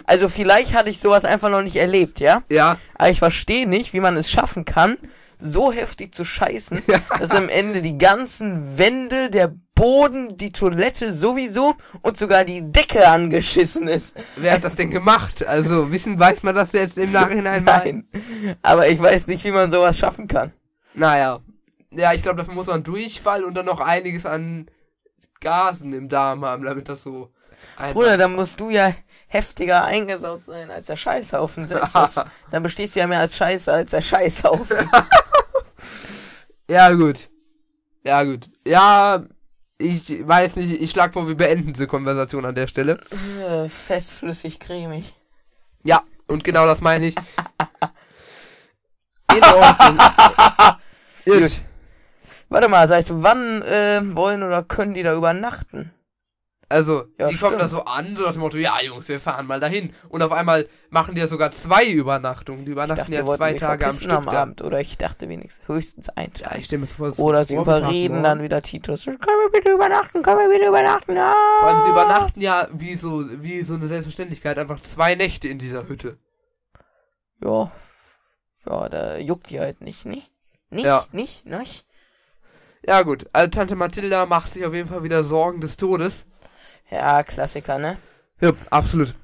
[0.04, 2.42] Also vielleicht hatte ich sowas einfach noch nicht erlebt, ja?
[2.48, 4.98] Ja, Aber ich verstehe nicht, wie man es schaffen kann,
[5.38, 6.82] so heftig zu scheißen,
[7.18, 13.06] dass am Ende die ganzen Wände, der Boden, die Toilette sowieso und sogar die Decke
[13.06, 14.16] angeschissen ist.
[14.34, 15.46] wer hat das denn gemacht?
[15.46, 17.78] Also, wissen, weiß man das jetzt im Nachhinein mal?
[17.84, 18.08] Nein.
[18.62, 20.52] Aber ich weiß nicht, wie man sowas schaffen kann.
[20.94, 21.40] Naja.
[21.90, 24.66] Ja, ich glaube, dafür muss man Durchfall und dann noch einiges an
[25.40, 27.30] Gasen im Darm haben, damit das so.
[27.92, 28.94] Bruder, dann musst du ja
[29.28, 31.94] heftiger eingesaut sein als der Scheißhaufen selbst.
[32.50, 34.90] Dann bestehst du ja mehr als Scheiße als der Scheißhaufen.
[36.70, 37.28] ja, gut.
[38.04, 38.48] Ja, gut.
[38.64, 39.24] Ja,
[39.78, 42.98] Ich weiß nicht, ich schlag vor, wir beenden diese Konversation an der Stelle.
[43.46, 45.14] Äh, festflüssig cremig.
[45.82, 47.16] Ja, und genau das meine ich.
[49.36, 49.98] In Ordnung.
[51.26, 51.52] Gut.
[52.48, 55.92] Warte mal, seit wann äh, wollen oder können die da übernachten?
[56.68, 57.82] Also, Ja, die kommen da stimmt.
[57.82, 59.92] so an, so dem Motto, ja Jungs, wir fahren mal dahin.
[60.08, 62.64] Und auf einmal machen die ja sogar zwei Übernachtungen.
[62.64, 64.28] Die Ich übernachten dachte, ja zwei Tage am Stück am.
[64.28, 64.62] Abend.
[64.62, 66.58] Oder ich dachte wenigstens höchstens ein Ja, Tag.
[66.58, 69.04] ich stelle mir vor, so Oder sie überreden dann wieder Titus.
[69.04, 70.22] Können wir bitte übernachten?
[70.22, 71.14] Können wir bitte übernachten?
[71.14, 71.32] Ja.
[71.60, 75.60] Vor allem, sie übernachten ja wie so, wie so eine Selbstverständlichkeit einfach zwei Nächte in
[75.60, 76.18] dieser Hütte.
[77.44, 77.70] Ja.
[78.68, 80.22] Ja, da juckt die halt nicht, ne?
[80.70, 81.04] Nicht, Ja.
[81.12, 81.84] nicht, nicht.
[82.84, 86.26] Ja gut, also Tante Mathilda macht sich auf jeden Fall wieder Sorgen des Todes.
[86.90, 87.96] Ja, Klassiker, ne?
[88.40, 89.14] Ja, absolut.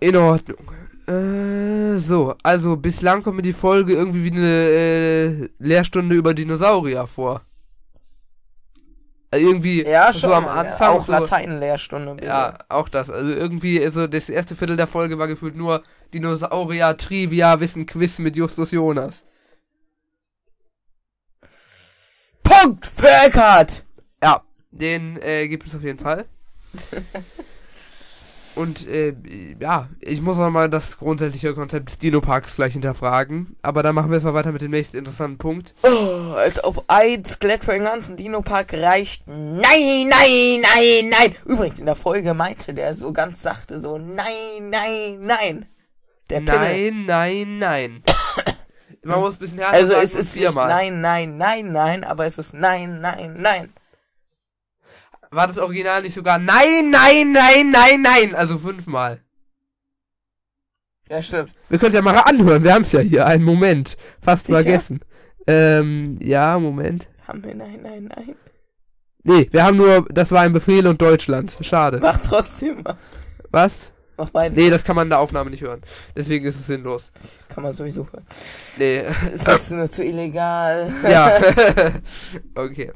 [0.00, 0.70] In Ordnung.
[1.06, 7.06] Äh, so, also bislang kommt mir die Folge irgendwie wie eine äh, Lehrstunde über Dinosaurier
[7.06, 7.42] vor.
[9.30, 10.30] Also irgendwie Ja, schon.
[10.30, 12.24] so am ja, Anfang auch so, Lateinlehrstunde.
[12.24, 13.10] Ja, auch das.
[13.10, 18.18] Also irgendwie, so das erste Viertel der Folge war gefühlt nur Dinosaurier, Trivia, Wissen, Quiz
[18.18, 19.24] mit Justus Jonas.
[22.42, 23.84] Punkt für Eckart!
[24.22, 26.26] Ja, den äh, gibt es auf jeden Fall.
[28.56, 29.14] Und äh,
[29.60, 33.54] ja, ich muss auch mal das grundsätzliche Konzept des Dino-Parks gleich hinterfragen.
[33.60, 35.74] Aber dann machen wir jetzt mal weiter mit dem nächsten interessanten Punkt.
[35.82, 39.26] Oh, als ob ein Skelett für den ganzen Dino-Park reicht.
[39.26, 41.34] Nein, nein, nein, nein.
[41.44, 45.66] Übrigens, in der Folge meinte der so ganz sachte so, nein, nein, nein.
[46.30, 46.92] Der Pimmel.
[46.92, 48.02] Nein, nein, nein.
[49.02, 52.38] Man muss ein bisschen härter Also es ist nicht nein, nein, nein, nein, aber es
[52.38, 53.72] ist nein, nein, nein.
[55.30, 58.34] War das Original nicht sogar nein, nein, nein, nein, nein?
[58.34, 59.20] Also fünfmal.
[61.08, 61.52] Ja, stimmt.
[61.68, 62.64] Wir können es ja mal anhören.
[62.64, 63.26] Wir haben es ja hier.
[63.26, 63.96] Einen Moment.
[64.22, 64.58] Fast Sicher?
[64.58, 65.00] vergessen.
[65.46, 67.08] Ähm, ja, Moment.
[67.26, 68.34] Haben wir nein, nein, nein.
[69.22, 71.56] Nee, wir haben nur, das war ein Befehl und Deutschland.
[71.60, 71.98] Schade.
[72.00, 72.96] Mach trotzdem mal.
[73.50, 73.92] Was?
[74.16, 74.56] Mach beides.
[74.56, 75.82] Nee, das kann man in der Aufnahme nicht hören.
[76.16, 77.10] Deswegen ist es sinnlos.
[77.48, 78.24] Kann man sowieso hören.
[78.78, 79.02] Nee.
[79.32, 80.92] Es ist nur zu illegal.
[81.02, 81.38] ja.
[82.54, 82.92] okay.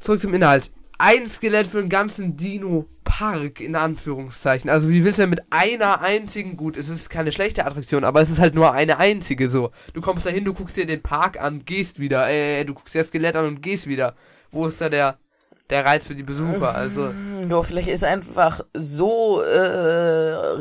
[0.00, 0.70] Zurück zum Inhalt.
[1.00, 4.68] Ein Skelett für den ganzen Dino-Park, in Anführungszeichen.
[4.68, 8.20] Also, wie willst du denn mit einer einzigen, gut, es ist keine schlechte Attraktion, aber
[8.20, 9.70] es ist halt nur eine einzige so.
[9.94, 12.28] Du kommst da hin, du guckst dir den Park an, gehst wieder.
[12.28, 14.16] Äh, du guckst dir das Skelett an und gehst wieder.
[14.50, 15.18] Wo ist da der,
[15.70, 16.74] der Reiz für die Besucher?
[16.74, 17.12] Also,
[17.48, 19.58] Ja, vielleicht ist er einfach so äh,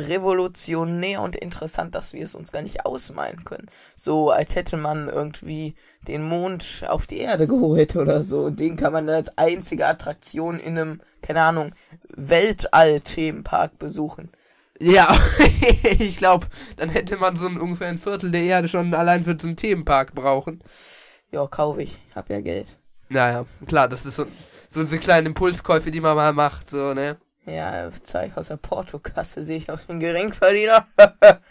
[0.08, 3.68] revolutionär und interessant, dass wir es uns gar nicht ausmalen können.
[3.96, 5.76] So, als hätte man irgendwie
[6.08, 8.50] den Mond auf die Erde geholt oder so.
[8.50, 11.74] Den kann man als einzige Attraktion in einem, keine Ahnung,
[12.16, 14.32] Weltall-Themenpark besuchen.
[14.80, 15.18] ja,
[16.00, 19.38] ich glaube, dann hätte man so ein, ungefähr ein Viertel der Erde schon allein für
[19.40, 20.62] so einen Themenpark brauchen.
[21.32, 22.00] Ja, kaufe ich.
[22.16, 22.78] Hab ja Geld.
[23.10, 24.26] Naja, klar, das ist so,
[24.78, 27.18] so diese kleinen Impulskäufe, die man mal macht, so, ne?
[27.48, 30.88] Ja, zeig aus der Portokasse, sehe ich aus dem Geringverdiener.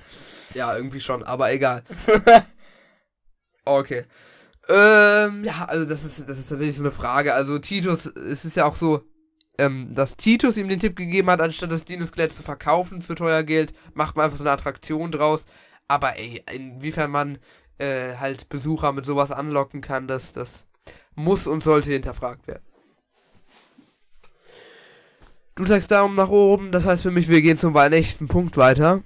[0.54, 1.82] Ja, irgendwie schon, aber egal.
[3.66, 4.04] okay.
[4.70, 7.34] Ähm, ja, also das ist, das ist tatsächlich so eine Frage.
[7.34, 9.02] Also Titus, es ist ja auch so,
[9.58, 13.42] ähm, dass Titus ihm den Tipp gegeben hat, anstatt das Dino-Skelett zu verkaufen für teuer
[13.42, 15.44] Geld, macht man einfach so eine Attraktion draus.
[15.88, 17.38] Aber ey, inwiefern man
[17.76, 20.64] äh, halt Besucher mit sowas anlocken kann, das, das
[21.16, 22.64] muss und sollte hinterfragt werden.
[25.56, 29.02] Du sagst Daumen nach oben, das heißt für mich, wir gehen zum nächsten Punkt weiter.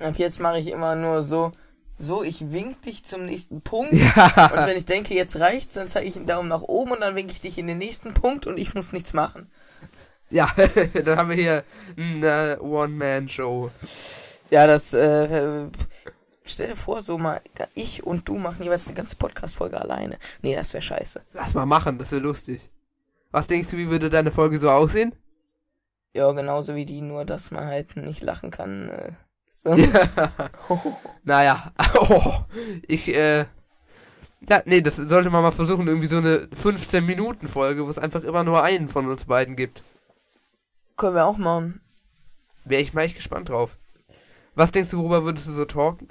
[0.00, 1.52] Ab jetzt mache ich immer nur so,
[1.98, 3.92] so, ich wink dich zum nächsten Punkt.
[3.92, 4.52] Ja.
[4.54, 7.14] Und wenn ich denke, jetzt reicht's, dann zeige ich einen Daumen nach oben und dann
[7.14, 9.50] winke ich dich in den nächsten Punkt und ich muss nichts machen.
[10.30, 10.50] Ja,
[11.04, 13.70] dann haben wir hier eine One-Man-Show.
[14.50, 15.66] Ja, das, äh,
[16.46, 17.42] stell dir vor, so mal,
[17.74, 20.16] ich und du machen jeweils eine ganze Podcast-Folge alleine.
[20.40, 21.20] Nee, das wäre scheiße.
[21.34, 22.70] Lass mal machen, das wäre lustig.
[23.30, 25.12] Was denkst du, wie würde deine Folge so aussehen?
[26.16, 28.88] Ja, genauso wie die, nur dass man halt nicht lachen kann.
[28.88, 29.12] Äh,
[29.52, 29.76] so.
[31.24, 31.72] naja,
[32.08, 32.40] oh,
[32.88, 33.44] ich, äh,
[34.48, 38.44] ja, nee, das sollte man mal versuchen, irgendwie so eine 15-Minuten-Folge, wo es einfach immer
[38.44, 39.82] nur einen von uns beiden gibt.
[40.96, 41.82] Können wir auch machen.
[42.64, 43.76] Wäre ich mal echt gespannt drauf.
[44.54, 46.08] Was denkst du, worüber würdest du so talken?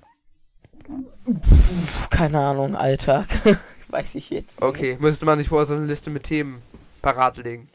[2.11, 3.25] Keine Ahnung, Alltag.
[3.87, 4.61] Weiß ich jetzt.
[4.61, 6.61] Okay, müsste man sich vorher so eine Liste mit Themen
[7.01, 7.69] parat legen.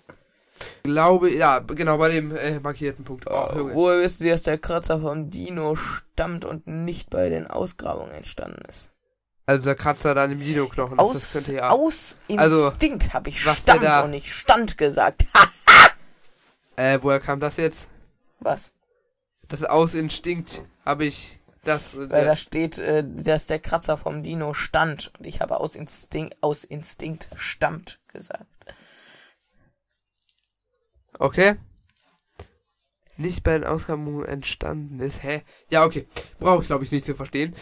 [0.83, 3.27] Glaube, ja, genau, bei dem äh, markierten Punkt.
[3.29, 3.75] Oh, Junge.
[3.75, 8.63] woher wisst ihr, dass der Kratzer vom Dino stammt und nicht bei den Ausgrabungen entstanden
[8.69, 8.89] ist?
[9.47, 11.71] Also der Kratzer da an dem Dino-Knochen, Aus, das könnte ja...
[11.71, 15.25] aus Also, Instinkt habe ich was Stand da- und nicht Stand gesagt.
[16.77, 17.91] Äh, woher kam das jetzt?
[18.39, 18.73] Was?
[19.49, 21.95] Das aus Instinkt habe ich das.
[21.95, 25.13] Äh, Weil der, da steht, äh, dass der Kratzer vom Dino stand.
[25.19, 28.47] Und ich habe aus Instinkt, aus Instinkt stammt gesagt.
[31.21, 31.57] Okay.
[33.19, 35.23] Nicht bei den Ausgrabungen entstanden ist.
[35.23, 35.43] Hä?
[35.69, 36.09] Ja, okay.
[36.39, 37.55] Brauche ich, glaube ich, nicht zu verstehen.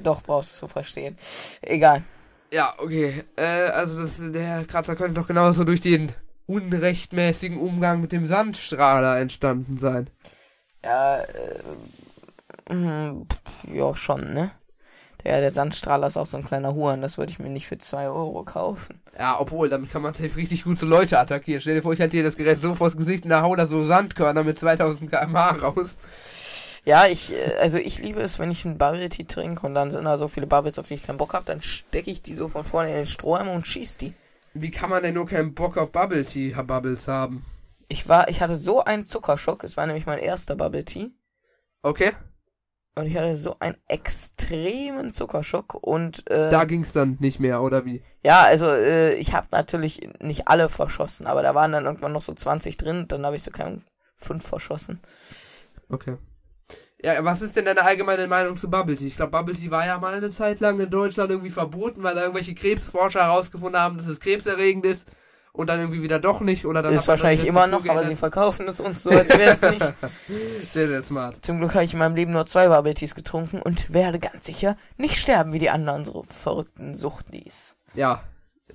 [0.00, 1.16] Doch, brauchst du zu verstehen.
[1.62, 2.04] Egal.
[2.52, 3.24] Ja, okay.
[3.34, 6.12] Äh, also das, der Kratzer könnte doch genauso durch den
[6.46, 10.08] unrechtmäßigen Umgang mit dem Sandstrahler entstanden sein.
[10.84, 13.26] Ja, äh, mm,
[13.74, 14.52] ja, schon, ne?
[15.24, 17.78] Der, der Sandstrahler ist auch so ein kleiner Huren, das würde ich mir nicht für
[17.78, 19.00] 2 Euro kaufen.
[19.18, 21.60] Ja, obwohl, damit kann man safe richtig gut so Leute attackieren.
[21.60, 23.66] Stell dir vor, ich halte dir das Gerät so vors Gesicht und da hau da
[23.66, 25.96] so Sandkörner mit 2000 km/h raus.
[26.84, 29.90] Ja, ich, äh, also ich liebe es, wenn ich einen Bubble Tea trinke und dann
[29.90, 32.34] sind da so viele Bubbles, auf die ich keinen Bock habe, dann stecke ich die
[32.34, 34.14] so von vorne in den Strohhalm und schieß die.
[34.54, 37.44] Wie kann man denn nur keinen Bock auf Bubble Tea Bubbles haben?
[37.88, 41.10] Ich war, ich hatte so einen Zuckerschock, es war nämlich mein erster Bubble Tea.
[41.82, 42.12] Okay,
[42.96, 47.84] Und ich hatte so einen extremen Zuckerschock und äh, da ging's dann nicht mehr, oder
[47.84, 48.02] wie?
[48.22, 52.22] ja, also äh, ich habe natürlich nicht alle verschossen, aber da waren dann irgendwann noch
[52.22, 53.84] so 20 drin, dann habe ich so keinen
[54.16, 55.00] fünf verschossen.
[55.88, 56.18] Okay.
[57.02, 59.06] Ja, was ist denn deine allgemeine Meinung zu Bubble Tea?
[59.06, 62.14] Ich glaube, Bubble Tea war ja mal eine Zeit lang in Deutschland irgendwie verboten, weil
[62.14, 65.06] da irgendwelche Krebsforscher herausgefunden haben, dass es krebserregend ist
[65.52, 66.64] und dann irgendwie wieder doch nicht.
[66.66, 68.18] Oder dann Ist wahrscheinlich immer noch, aber sie geändert.
[68.18, 69.84] verkaufen es uns so, als wäre es nicht.
[70.72, 71.44] Sehr, sehr smart.
[71.44, 74.44] Zum Glück habe ich in meinem Leben nur zwei Bubble Teas getrunken und werde ganz
[74.46, 77.76] sicher nicht sterben wie die anderen so verrückten Suchtis.
[77.94, 78.22] Ja.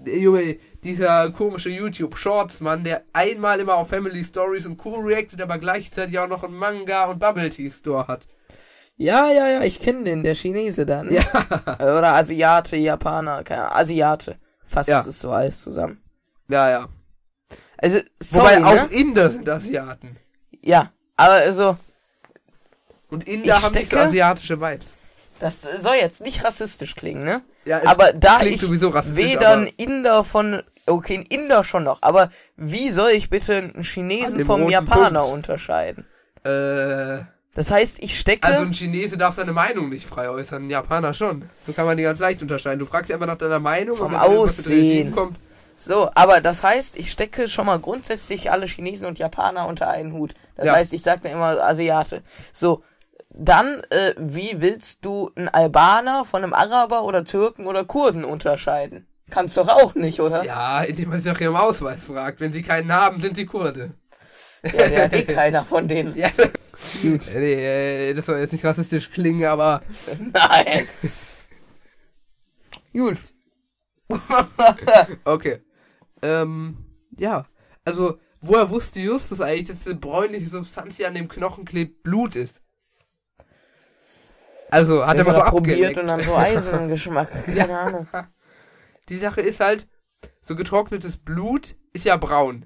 [0.06, 4.96] Junge, dieser komische YouTube-Shorts-Mann, der einmal immer auf Family Stories und Co.
[4.96, 8.28] reactet, aber gleichzeitig auch noch einen Manga- und Bubble Tea-Store hat.
[8.98, 11.12] Ja, ja, ja, ich kenne den, der Chinese dann.
[11.14, 11.24] Ja.
[11.80, 14.38] Oder Asiate, Japaner, keine Ahnung, Asiate.
[14.66, 15.00] Fasst Ja.
[15.00, 16.02] es so alles zusammen.
[16.48, 16.90] Ja, ja.
[17.78, 18.84] Also, sorry, Wobei ne?
[18.84, 20.18] auch Inder sind Asiaten.
[20.64, 21.78] Ja, aber also,
[23.10, 24.96] Und Inder Ich haben nicht so stecke- asiatische Vibes.
[25.40, 27.42] das soll jetzt nicht rassistisch klingen, ne?
[27.66, 31.24] Ja, es Aber da klingt ich sowieso rassistisch, weder aber- ein Inder von, okay, ein
[31.24, 35.22] Inder schon noch, aber wie soll ich bitte einen An Chinesen dem vom roten Japaner
[35.22, 35.34] Punkt.
[35.36, 36.06] unterscheiden?
[36.44, 40.70] Äh, Das heißt, ich stecke, also ein Chinese darf seine Meinung nicht frei äußern, ein
[40.70, 41.46] Japaner schon.
[41.66, 42.80] So kann man die ganz leicht unterscheiden.
[42.80, 44.80] Du fragst ja einfach nach deiner Meinung Vom wenn dann irgendwas mit Aussehen.
[44.98, 45.38] Regime kommt.
[45.76, 50.14] So, aber das heißt, ich stecke schon mal grundsätzlich alle Chinesen und Japaner unter einen
[50.14, 50.34] Hut.
[50.56, 50.74] Das Ja.
[50.74, 52.24] heißt, ich sage dann immer Asiate.
[52.54, 52.84] So,
[53.30, 59.08] dann, äh, wie willst du einen Albaner von einem Araber oder Türken oder Kurden unterscheiden?
[59.30, 60.46] Kannst doch auch nicht, oder?
[60.46, 62.40] Ja, indem man sich nach ihrem Ausweis fragt.
[62.40, 63.92] Wenn sie keinen haben, sind sie Kurde.
[64.64, 66.16] Ja, der hat eh keiner von denen.
[66.16, 66.30] Ja.
[67.02, 67.30] Gut.
[67.34, 69.82] Nee, äh, das soll jetzt nicht rassistisch klingen, aber
[70.34, 70.88] Nein.
[72.94, 73.18] Gut.
[75.26, 75.62] okay.
[76.22, 76.78] Ähm,
[77.18, 77.46] ja.
[77.84, 82.36] Also, woher wusste Justus eigentlich, dass diese bräunliche Substanz, die an dem Knochen klebt, Blut
[82.36, 82.62] ist?
[84.70, 85.98] Also, hat er mal so probiert abgeleckt.
[86.00, 87.46] und dann so Eisengeschmack.
[87.46, 88.08] Keine Ahnung.
[89.10, 89.88] Die Sache ist halt,
[90.42, 92.66] so getrocknetes Blut ist ja braun.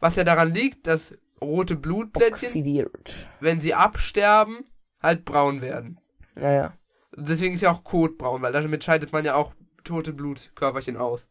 [0.00, 3.28] Was ja daran liegt, dass rote Blutplättchen, Oxidiert.
[3.40, 4.64] wenn sie absterben,
[5.02, 6.00] halt braun werden.
[6.34, 6.72] Naja.
[7.16, 11.26] Deswegen ist ja auch Kot braun, weil damit scheidet man ja auch tote Blutkörperchen aus.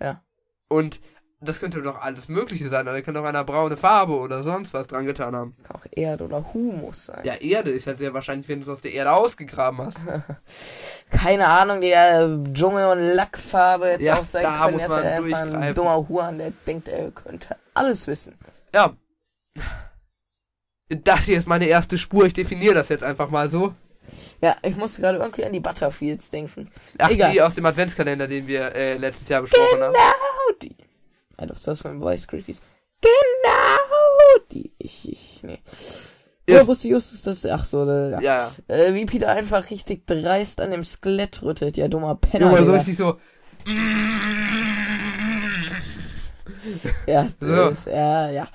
[0.00, 0.22] Ja.
[0.68, 1.00] Und
[1.44, 2.86] das könnte doch alles Mögliche sein.
[2.86, 5.56] Da könnte auch einer braune Farbe oder sonst was dran getan haben.
[5.64, 7.20] Kann auch Erde oder Humus sein.
[7.24, 9.98] Ja, Erde ist halt sehr wahrscheinlich, wenn du es aus der Erde ausgegraben hast.
[11.10, 14.74] Keine Ahnung, der Dschungel- und Lackfarbe jetzt Ja, auch sein da können.
[14.74, 15.74] muss ist man halt einfach ein durchgreifen.
[15.74, 18.36] dummer Huan, der denkt, er könnte alles wissen.
[18.72, 18.94] Ja.
[20.88, 22.24] Das hier ist meine erste Spur.
[22.26, 23.72] Ich definiere das jetzt einfach mal so.
[24.42, 26.68] Ja, ich musste gerade irgendwie an die Butterfields denken.
[26.98, 27.32] Ach, Egal.
[27.32, 29.92] die aus dem Adventskalender, den wir äh, letztes Jahr besprochen haben.
[29.92, 30.76] Genau die.
[31.36, 32.60] Alter, was ist das für ein Voice Critics?
[33.00, 34.72] Genau die.
[34.78, 35.60] Ich, ich, nee.
[36.48, 36.56] Ja.
[36.56, 37.46] Ja, wusste Justus das?
[37.46, 38.20] Ach so, ja.
[38.20, 38.50] Ja.
[38.66, 42.46] Äh, wie Peter einfach richtig dreist an dem Skelett rüttelt, ja dummer Penner.
[42.50, 43.18] Junge, so richtig so.
[47.06, 47.46] Ja, So.
[47.70, 48.48] das, ja, ja.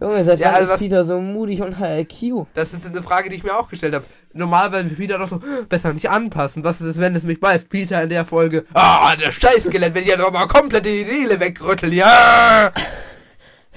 [0.00, 2.46] Junge, seit Ja, wann also ist was- Peter so mutig und HIQ?
[2.54, 4.04] Das ist eine Frage, die ich mir auch gestellt habe.
[4.34, 6.64] Normalerweise Peter doch so, besser nicht anpassen.
[6.64, 7.68] Was ist es, wenn es mich beißt?
[7.68, 11.38] Peter in der Folge, ah, der Scheißskelett, wenn ich jetzt doch mal komplett die Seele
[11.38, 12.72] wegrüttel, ja!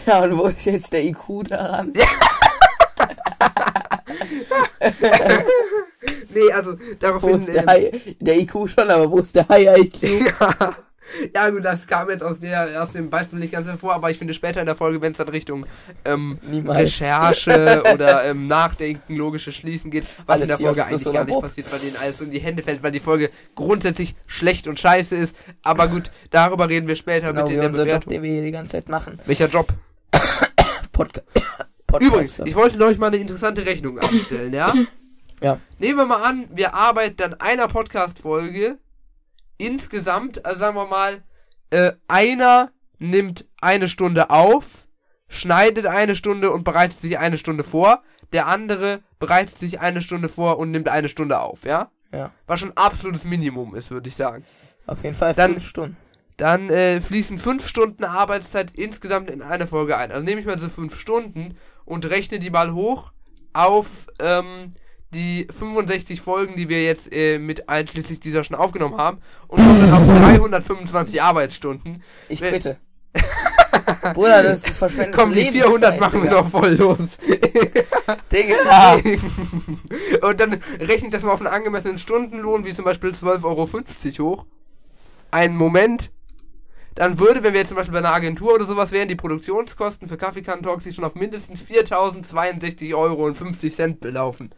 [0.06, 1.94] Ja, und wo ist jetzt der IQ daran?
[6.30, 7.36] Nee, also, Wo daraufhin...
[7.38, 10.04] ist der, ähm, High, der IQ schon, aber wo ist der High IQ?
[10.40, 10.76] ja.
[11.34, 14.18] Ja, gut, das kam jetzt aus, der, aus dem Beispiel nicht ganz hervor, aber ich
[14.18, 15.66] finde später in der Folge, wenn es dann Richtung
[16.06, 16.38] ähm.
[16.68, 21.34] Recherche oder ähm, Nachdenken, logische Schließen geht, was Alles in der Folge eigentlich gar nicht
[21.34, 21.44] Bob.
[21.44, 25.16] passiert, weil denen alles in die Hände fällt, weil die Folge grundsätzlich schlecht und scheiße
[25.16, 25.36] ist.
[25.64, 28.14] Aber gut, darüber reden wir später Genau, mit in der unser Job, Bewertung.
[28.14, 29.20] den wir hier die ganze Zeit machen.
[29.26, 29.68] Welcher Job?
[30.92, 31.22] Podca
[32.00, 32.46] Übrigens, Podcaster.
[32.48, 34.74] ich wollte euch mal eine interessante Rechnung anstellen, ja?
[35.40, 35.60] Ja.
[35.78, 38.80] Nehmen wir mal an, wir arbeiten an einer Podcast-Folge
[39.58, 41.24] insgesamt, also sagen wir mal,
[41.70, 44.88] äh, einer nimmt eine Stunde auf,
[45.30, 48.04] schneidet eine Stunde und bereitet sich eine Stunde vor.
[48.34, 51.92] Der andere bereitet sich eine Stunde vor und nimmt eine Stunde auf, ja?
[52.14, 52.32] Ja.
[52.46, 54.44] Was schon absolutes Minimum ist, würde ich sagen.
[54.86, 55.98] Auf jeden Fall Dann- fünf Stunden.
[56.38, 60.12] Dann äh, fließen fünf Stunden Arbeitszeit insgesamt in eine Folge ein.
[60.12, 63.12] Also nehme ich mal so fünf Stunden und rechne die mal hoch
[63.54, 64.72] auf ähm,
[65.14, 69.80] die 65 Folgen, die wir jetzt äh, mit einschließlich dieser schon aufgenommen haben und komme
[69.80, 72.04] dann auf 325 Arbeitsstunden.
[72.30, 72.78] Ich Wenn- bitte.
[74.14, 76.98] Bruder, das ist verschwendete Komm, die 400 Lebenszeit, machen wir noch voll los.
[78.32, 78.96] Digga.
[80.28, 83.44] und dann rechne ich das mal auf einen angemessenen Stundenlohn, wie zum Beispiel 12,50
[84.20, 84.46] Euro hoch.
[85.32, 86.12] Einen Moment.
[86.96, 90.08] Dann würde, wenn wir jetzt zum Beispiel bei einer Agentur oder sowas wären, die Produktionskosten
[90.08, 94.50] für Kaffeekann-Talks sich schon auf mindestens 4.062 Euro und 50 Cent belaufen.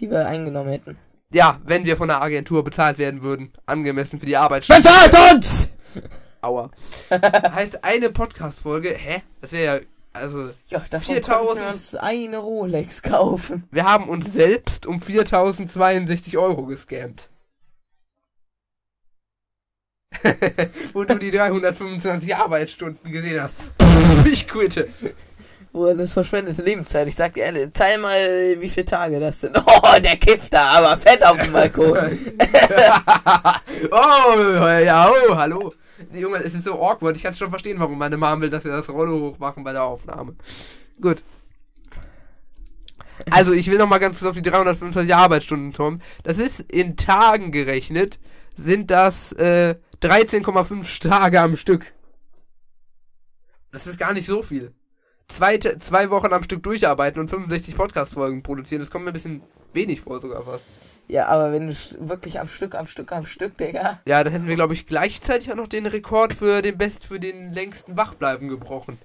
[0.00, 0.98] Die wir eingenommen hätten.
[1.32, 3.52] Ja, wenn wir von der Agentur bezahlt werden würden.
[3.66, 4.66] Angemessen für die Arbeit.
[4.68, 5.68] Bezahlt uns!
[6.40, 6.70] Aua.
[7.10, 9.22] heißt eine Podcast-Folge, hä?
[9.40, 11.26] Das wäre ja, also, Ja, davon 4000.
[11.46, 13.64] konnten wir uns eine Rolex kaufen.
[13.70, 17.30] wir haben uns selbst um 4.062 Euro gescammt.
[20.92, 23.54] Wo du die 325 Arbeitsstunden gesehen hast.
[24.24, 24.88] Ich quitte.
[25.74, 27.08] Bruder, das verschwendete Lebenszeit.
[27.08, 29.60] Ich sag dir ehrlich, zeig mal, wie viele Tage das sind.
[29.66, 31.98] Oh, der kifft da, aber fett auf dem Balkon.
[33.90, 35.74] oh, ja, oh, hallo.
[36.12, 37.16] Junge, es ist so awkward.
[37.16, 39.82] Ich kann schon verstehen, warum meine Mom will, dass wir das Rollo hochmachen bei der
[39.82, 40.36] Aufnahme.
[41.00, 41.24] Gut.
[43.30, 46.00] Also, ich will noch mal ganz kurz auf die 325 Arbeitsstunden kommen.
[46.22, 48.20] Das ist in Tagen gerechnet,
[48.54, 51.92] sind das äh, 13,5 Tage am Stück.
[53.72, 54.72] Das ist gar nicht so viel.
[55.28, 59.42] Zwei, zwei Wochen am Stück durcharbeiten und 65 Podcast-Folgen produzieren, das kommt mir ein bisschen
[59.72, 60.64] wenig vor sogar fast.
[61.08, 61.74] Ja, aber wenn du
[62.08, 64.00] wirklich am Stück, am Stück, am Stück, Digga.
[64.06, 67.20] Ja, dann hätten wir, glaube ich, gleichzeitig auch noch den Rekord für den Best, für
[67.20, 68.98] den längsten Wachbleiben gebrochen.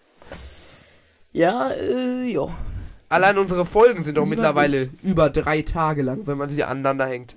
[1.31, 2.51] Ja, äh, jo.
[3.09, 7.05] Allein unsere Folgen sind doch Über mittlerweile über drei Tage lang, wenn man sie aneinander
[7.05, 7.35] hängt.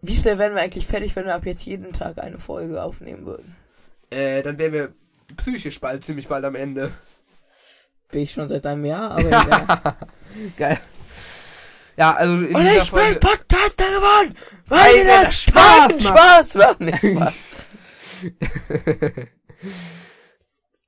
[0.00, 3.26] Wie schnell wären wir eigentlich fertig, wenn wir ab jetzt jeden Tag eine Folge aufnehmen
[3.26, 3.56] würden?
[4.10, 4.92] Äh, dann wären wir
[5.36, 6.92] psychisch bald, ziemlich bald am Ende.
[8.10, 9.96] Bin ich schon seit einem Jahr, aber egal.
[10.56, 10.80] Geil.
[11.96, 13.20] Ja, also in Und ich bin Folge.
[13.20, 14.34] Podcaster geworden,
[14.66, 16.80] weil mir das das Spaß Spaß macht.
[16.80, 17.34] Nicht Spaß.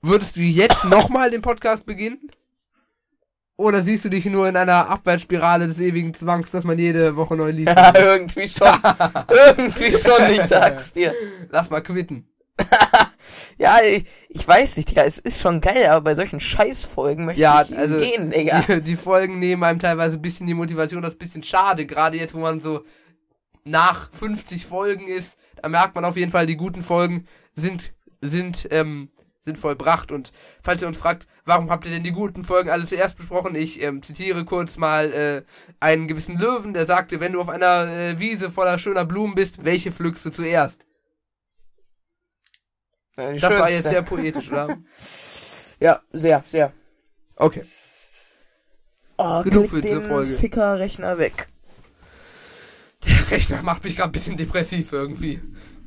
[0.03, 2.31] Würdest du jetzt nochmal den Podcast beginnen?
[3.57, 7.37] Oder siehst du dich nur in einer Abwärtsspirale des ewigen Zwangs, dass man jede Woche
[7.37, 7.69] neu liest?
[7.77, 8.69] Ja, irgendwie schon.
[9.29, 11.15] irgendwie schon, ich sag's dir.
[11.51, 12.29] Lass mal quitten.
[13.59, 17.41] Ja, ich, ich weiß nicht, Digga, es ist schon geil, aber bei solchen Scheißfolgen möchte
[17.43, 18.63] Ja, ich also- gehen, Digga.
[18.69, 21.87] Die, die Folgen nehmen einem teilweise ein bisschen die Motivation, das ist ein bisschen schade,
[21.87, 22.85] gerade jetzt, wo man so
[23.65, 28.69] nach 50 Folgen ist, da merkt man auf jeden Fall, die guten Folgen sind, sind,
[28.71, 29.11] ähm,
[29.43, 32.85] sind vollbracht und falls ihr uns fragt, warum habt ihr denn die guten Folgen alle
[32.87, 35.43] zuerst besprochen, ich ähm, zitiere kurz mal äh,
[35.81, 39.65] einen gewissen Löwen, der sagte, wenn du auf einer äh, Wiese voller schöner Blumen bist,
[39.65, 40.85] welche pflückst du zuerst?
[43.19, 43.73] Die Das war schönste.
[43.75, 44.77] jetzt sehr poetisch, oder?
[45.79, 46.73] Ja, sehr, sehr.
[47.37, 47.63] Okay.
[49.19, 50.35] Oh, Genug für diese Folge.
[50.37, 51.49] Ficker-Rechner weg.
[53.07, 55.41] Der Rechner macht mich gerade ein bisschen depressiv irgendwie.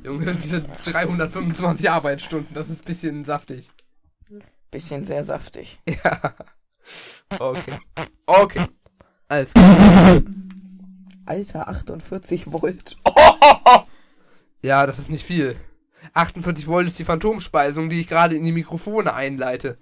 [0.04, 3.68] Junge, diese 325 Arbeitsstunden, das ist ein bisschen saftig.
[4.70, 5.80] Bisschen sehr saftig.
[6.04, 6.34] Ja.
[7.38, 7.78] Okay.
[8.26, 8.64] Okay.
[9.28, 10.22] Alles klar.
[11.26, 12.96] Alter, 48 Volt.
[14.62, 15.56] Ja, das ist nicht viel.
[16.14, 19.78] 48 Volt ist die Phantomspeisung, die ich gerade in die Mikrofone einleite.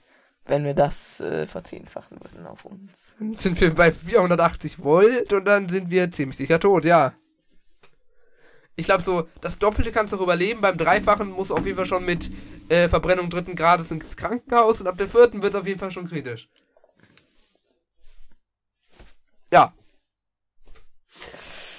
[0.46, 3.16] Wenn wir das äh, verzehnfachen würden auf uns.
[3.18, 7.12] Dann sind wir bei 480 Volt und dann sind wir ziemlich sicher tot, ja.
[8.74, 10.60] Ich glaube so, das Doppelte kannst du noch überleben.
[10.60, 12.30] Beim Dreifachen muss auf jeden Fall schon mit
[12.68, 15.90] äh, Verbrennung dritten Grades ins Krankenhaus und ab der vierten wird es auf jeden Fall
[15.90, 16.48] schon kritisch.
[19.50, 19.72] Ja.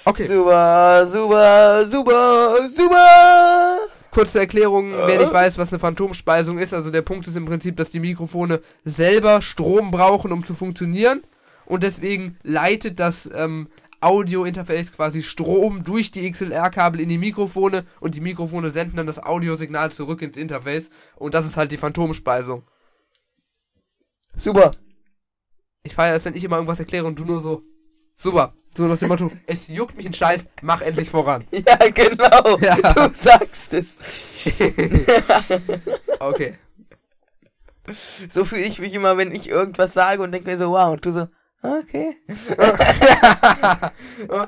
[0.04, 0.26] Okay.
[0.26, 3.78] Super, super, super, super.
[4.10, 6.74] Kurze Erklärung, wer nicht weiß, was eine Phantomspeisung ist.
[6.74, 11.22] Also der Punkt ist im Prinzip, dass die Mikrofone selber Strom brauchen, um zu funktionieren.
[11.64, 13.68] Und deswegen leitet das ähm,
[14.00, 19.22] Audio-Interface quasi Strom durch die XLR-Kabel in die Mikrofone und die Mikrofone senden dann das
[19.22, 20.90] Audiosignal zurück ins Interface.
[21.16, 22.64] Und das ist halt die Phantomspeisung.
[24.34, 24.72] Super.
[25.82, 27.62] Ich feiere es, wenn ich immer irgendwas erkläre und du nur so.
[28.16, 28.54] Super.
[28.76, 31.44] So nach dem Motto, es juckt mich ein Scheiß, mach endlich voran.
[31.52, 32.58] Ja, genau.
[32.60, 32.76] Ja.
[32.76, 33.98] Du sagst es.
[36.18, 36.58] Okay.
[38.28, 41.04] So fühle ich mich immer, wenn ich irgendwas sage und denke mir so, wow, und
[41.04, 41.28] du so,
[41.62, 42.16] okay.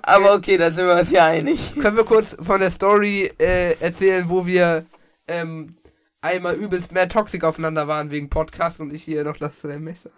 [0.03, 1.75] Aber okay, da sind wir uns ja einig.
[1.81, 4.87] Können wir kurz von der Story äh, erzählen, wo wir
[5.27, 5.77] ähm,
[6.21, 10.11] einmal übelst mehr toxisch aufeinander waren wegen Podcast und ich hier noch das äh, Messer.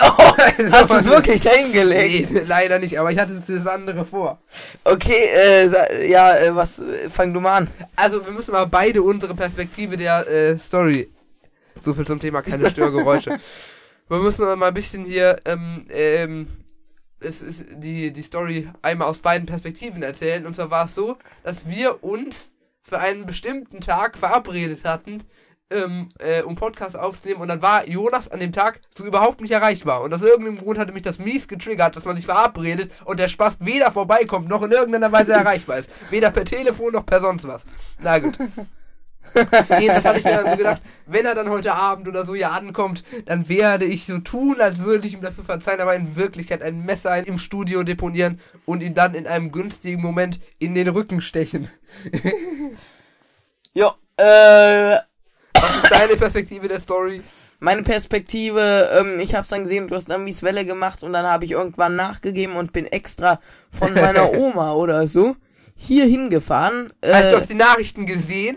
[0.00, 0.36] Oh,
[0.70, 2.30] hast du es wirklich dahingelegt?
[2.30, 4.38] Nee, leider nicht, aber ich hatte das andere vor.
[4.84, 7.68] Okay, äh, ja, äh, was, fang du mal an.
[7.96, 11.08] Also, wir müssen mal beide unsere Perspektive der äh, Story.
[11.82, 13.38] So viel zum Thema keine Störgeräusche.
[14.08, 16.46] wir müssen mal ein bisschen hier, ähm, ähm,
[17.20, 20.46] es ist die, die Story einmal aus beiden Perspektiven erzählen.
[20.46, 25.22] Und zwar war es so, dass wir uns für einen bestimmten Tag verabredet hatten,
[25.70, 27.40] ähm, äh, um Podcast aufzunehmen.
[27.40, 30.02] Und dann war Jonas an dem Tag so überhaupt nicht erreichbar.
[30.02, 33.28] Und aus irgendeinem Grund hatte mich das mies getriggert, dass man sich verabredet und der
[33.28, 35.90] Spaß weder vorbeikommt, noch in irgendeiner Weise erreichbar ist.
[36.10, 37.64] Weder per Telefon noch per sonst was.
[38.00, 38.38] Na gut.
[39.78, 42.50] Jedenfalls hatte ich mir dann so gedacht, wenn er dann heute Abend oder so hier
[42.50, 46.62] ankommt, dann werde ich so tun, als würde ich ihm dafür verzeihen, aber in Wirklichkeit
[46.62, 51.20] ein Messer im Studio deponieren und ihn dann in einem günstigen Moment in den Rücken
[51.20, 51.68] stechen.
[53.74, 54.98] Ja, äh,
[55.60, 57.22] Was ist deine Perspektive der Story?
[57.60, 61.26] meine Perspektive, ähm, ich hab's dann gesehen, du hast dann mies Welle gemacht und dann
[61.26, 63.40] habe ich irgendwann nachgegeben und bin extra
[63.76, 65.34] von meiner Oma oder so
[65.74, 66.86] hier hingefahren.
[67.00, 68.56] Äh, Hast du hast die Nachrichten gesehen?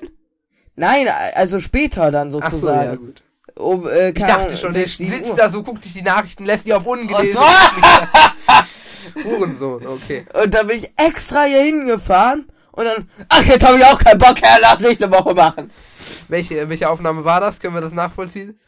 [0.76, 2.97] nein, also später dann Ach so, ja sozusagen.
[2.97, 3.24] gut.
[3.56, 5.36] Um, äh, Ich dachte schon, der 6, 7 sitzt Uhr.
[5.36, 7.41] da so, guckt sich die Nachrichten, lässt die auf ungelesen.
[7.41, 10.26] Und Hurensohn, okay.
[10.41, 14.17] Und dann bin ich extra hier hingefahren und dann, ach, jetzt habe ich auch keinen
[14.17, 15.69] Bock, ja, lass nächste Woche machen.
[16.28, 17.59] Welche, welche Aufnahme war das?
[17.59, 18.59] Können wir das nachvollziehen?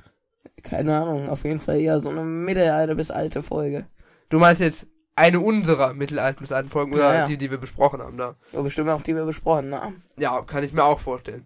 [0.62, 3.86] Keine Ahnung, auf jeden Fall eher so eine mittelalter bis alte Folge.
[4.30, 7.28] Du meinst jetzt eine unserer mittelalten bis alten Folgen oder Ja, ja.
[7.28, 8.36] die, die wir besprochen haben da?
[8.52, 10.04] Ja, bestimmt auch die wir besprochen haben.
[10.18, 11.46] Ja, kann ich mir auch vorstellen.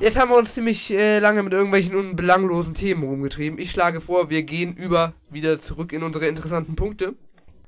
[0.00, 3.58] Jetzt haben wir uns ziemlich äh, lange mit irgendwelchen unbelanglosen Themen rumgetrieben.
[3.58, 7.14] Ich schlage vor, wir gehen über wieder zurück in unsere interessanten Punkte.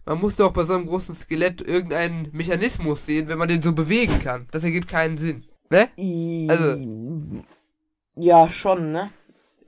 [0.06, 3.72] Man muss doch bei so einem großen Skelett irgendeinen Mechanismus sehen, wenn man den so
[3.72, 4.46] bewegen kann.
[4.50, 5.44] Das ergibt keinen Sinn.
[5.70, 5.88] Ne?
[6.50, 6.76] Also-
[8.16, 9.10] Ja, schon, ne?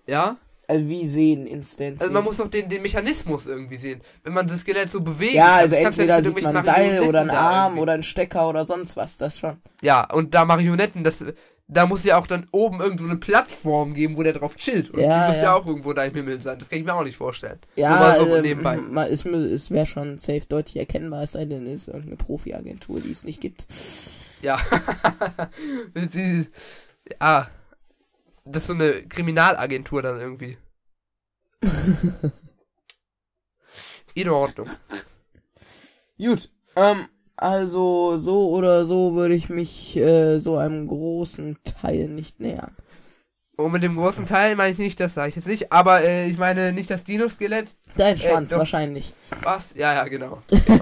[0.06, 0.36] Ja?
[0.68, 2.00] Also wie sehen Instanzen.
[2.00, 4.00] Also man muss doch den, den Mechanismus irgendwie sehen.
[4.24, 5.34] Wenn man das Skelett so bewegt.
[5.34, 7.64] ja, also das kannst du entweder nicht mit sieht man ein Seil oder einen Arm
[7.72, 7.82] irgendwie.
[7.82, 9.58] oder einen Stecker oder sonst was, das schon.
[9.80, 11.24] Ja, und da Marionetten, das,
[11.68, 14.90] da muss ja auch dann oben irgendwo eine Plattform geben, wo der drauf chillt.
[14.90, 15.50] Und Ja, die müsste ja.
[15.52, 16.58] ja auch irgendwo da im Himmel sein.
[16.58, 17.58] Das kann ich mir auch nicht vorstellen.
[17.74, 18.76] Ja, Nur mal so ähm, nebenbei.
[18.76, 22.16] ma- es, mü- es wäre schon safe deutlich erkennbar, es sei denn, es ist irgendeine
[22.16, 23.66] Profi-Agentur, die es nicht gibt.
[24.42, 24.60] Ja.
[26.08, 26.46] Sie-
[27.18, 27.46] ah.
[28.44, 30.56] Das ist so eine Kriminalagentur dann irgendwie.
[34.14, 34.70] In Ordnung.
[36.18, 42.40] Gut, ähm, also so oder so würde ich mich äh, so einem großen Teil nicht
[42.40, 42.74] nähern.
[43.56, 46.28] Und mit dem großen Teil meine ich nicht, das sage ich jetzt nicht, aber äh,
[46.28, 47.68] ich meine nicht das Dino-Skelett.
[47.96, 48.58] Dein Äh, Schwanz doch.
[48.58, 49.14] wahrscheinlich.
[49.42, 49.70] Was?
[49.74, 50.38] Ja, ja, genau.
[50.50, 50.80] genau.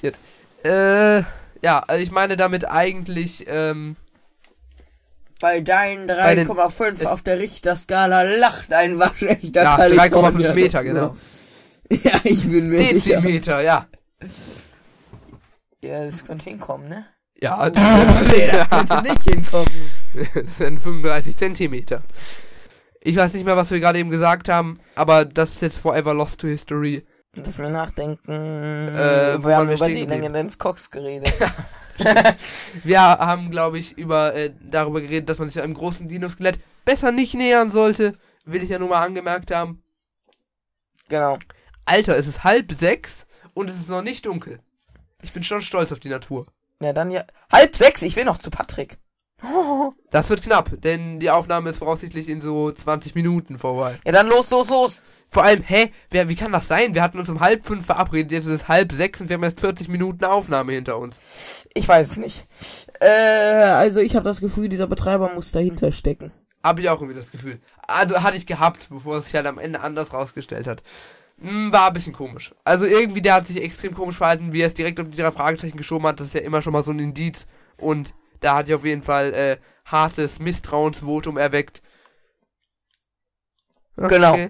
[0.00, 0.18] Jetzt.
[0.64, 1.18] Äh,
[1.62, 3.96] ja, also ich meine damit eigentlich, ähm,
[5.40, 10.50] Bei deinen Bei den- 3,5 es- auf der Richterskala lacht ein waschechter ja, Kalifornier.
[10.50, 11.16] 3,5 Meter, genau.
[12.04, 13.20] Ja, ich bin mir sicher.
[13.20, 13.86] Dezimeter, ja.
[15.82, 17.06] Ja, das könnte hinkommen, ne?
[17.40, 19.90] Ja, Nee, das könnte nicht hinkommen.
[20.34, 22.02] Das sind 35 Zentimeter.
[23.00, 26.12] Ich weiß nicht mehr, was wir gerade eben gesagt haben, aber das ist jetzt forever
[26.12, 27.06] lost to history.
[27.34, 28.30] Lass mir nachdenken.
[28.30, 30.04] Äh, wir haben wir über die?
[30.04, 31.32] Länge deines Cocks geredet.
[32.82, 37.12] Wir haben, glaube ich, über äh, darüber geredet, dass man sich einem großen Dinoskelett besser
[37.12, 38.14] nicht nähern sollte.
[38.46, 39.82] Will ich ja nur mal angemerkt haben.
[41.08, 41.36] genau.
[41.84, 44.60] Alter, es ist halb sechs und es ist noch nicht dunkel.
[45.22, 46.46] Ich bin schon stolz auf die Natur.
[46.82, 47.24] Ja, dann ja.
[47.52, 48.98] Halb sechs, ich will noch zu Patrick.
[50.10, 53.96] Das wird knapp, denn die Aufnahme ist voraussichtlich in so 20 Minuten vorbei.
[54.04, 55.02] Ja, dann los, los, los.
[55.28, 56.94] Vor allem, hä, wer, wie kann das sein?
[56.94, 59.44] Wir hatten uns um halb fünf verabredet, jetzt ist es halb sechs und wir haben
[59.44, 61.20] erst 40 Minuten Aufnahme hinter uns.
[61.74, 62.48] Ich weiß es nicht.
[62.98, 66.32] Äh, also ich habe das Gefühl, dieser Betreiber muss dahinter stecken.
[66.64, 67.60] Habe ich auch irgendwie das Gefühl.
[67.86, 70.82] Also hatte ich gehabt, bevor es sich halt am Ende anders rausgestellt hat.
[71.40, 72.54] Hm, war ein bisschen komisch.
[72.64, 75.30] Also irgendwie, der hat sich extrem komisch verhalten, wie er es direkt auf die drei
[75.30, 76.20] Fragezeichen geschoben hat.
[76.20, 77.46] Das ist ja immer schon mal so ein Indiz.
[77.78, 81.82] Und da hat er auf jeden Fall äh, hartes Misstrauensvotum erweckt.
[83.96, 84.36] Genau.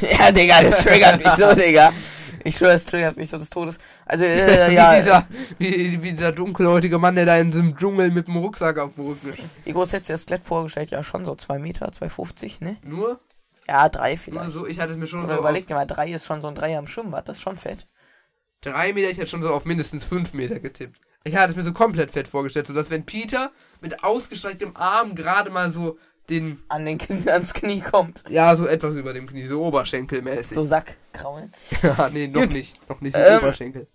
[0.00, 1.92] Ja, Digga, das triggert mich so, Digga.
[2.44, 3.76] Ich schwöre, es triggert mich so des Todes.
[4.06, 5.26] Also, äh, wie, ja, dieser,
[5.58, 9.06] wie, wie dieser dunkelhäutige Mann, der da in diesem Dschungel mit dem Rucksack auf dem
[9.06, 9.64] Rücken ist.
[9.64, 10.90] wie groß hättest du das Skelett vorgestellt?
[10.90, 12.76] Ja, schon so 2 Meter, 2,50, ne?
[12.84, 13.18] Nur?
[13.70, 14.50] Ja, 3 Nur vielleicht.
[14.50, 16.48] so, ich hatte es mir schon Oder so überleg dir mal, 3 ist schon so
[16.48, 17.86] ein Dreier im Schwimmbad, das ist schon fett.
[18.62, 21.00] drei Meter, ich hätte schon so auf mindestens fünf Meter getippt.
[21.22, 25.14] Ich hatte es mir so komplett fett vorgestellt, so dass wenn Peter mit ausgestrecktem Arm
[25.14, 25.98] gerade mal so
[26.28, 28.24] den, An den Knie, ans Knie kommt.
[28.28, 30.54] ja, so etwas über dem Knie, so oberschenkelmäßig.
[30.54, 31.52] So Sackkraulen.
[31.82, 32.52] ja, nee, noch Gut.
[32.52, 33.86] nicht, noch nicht so Ähm, Oberschenkel.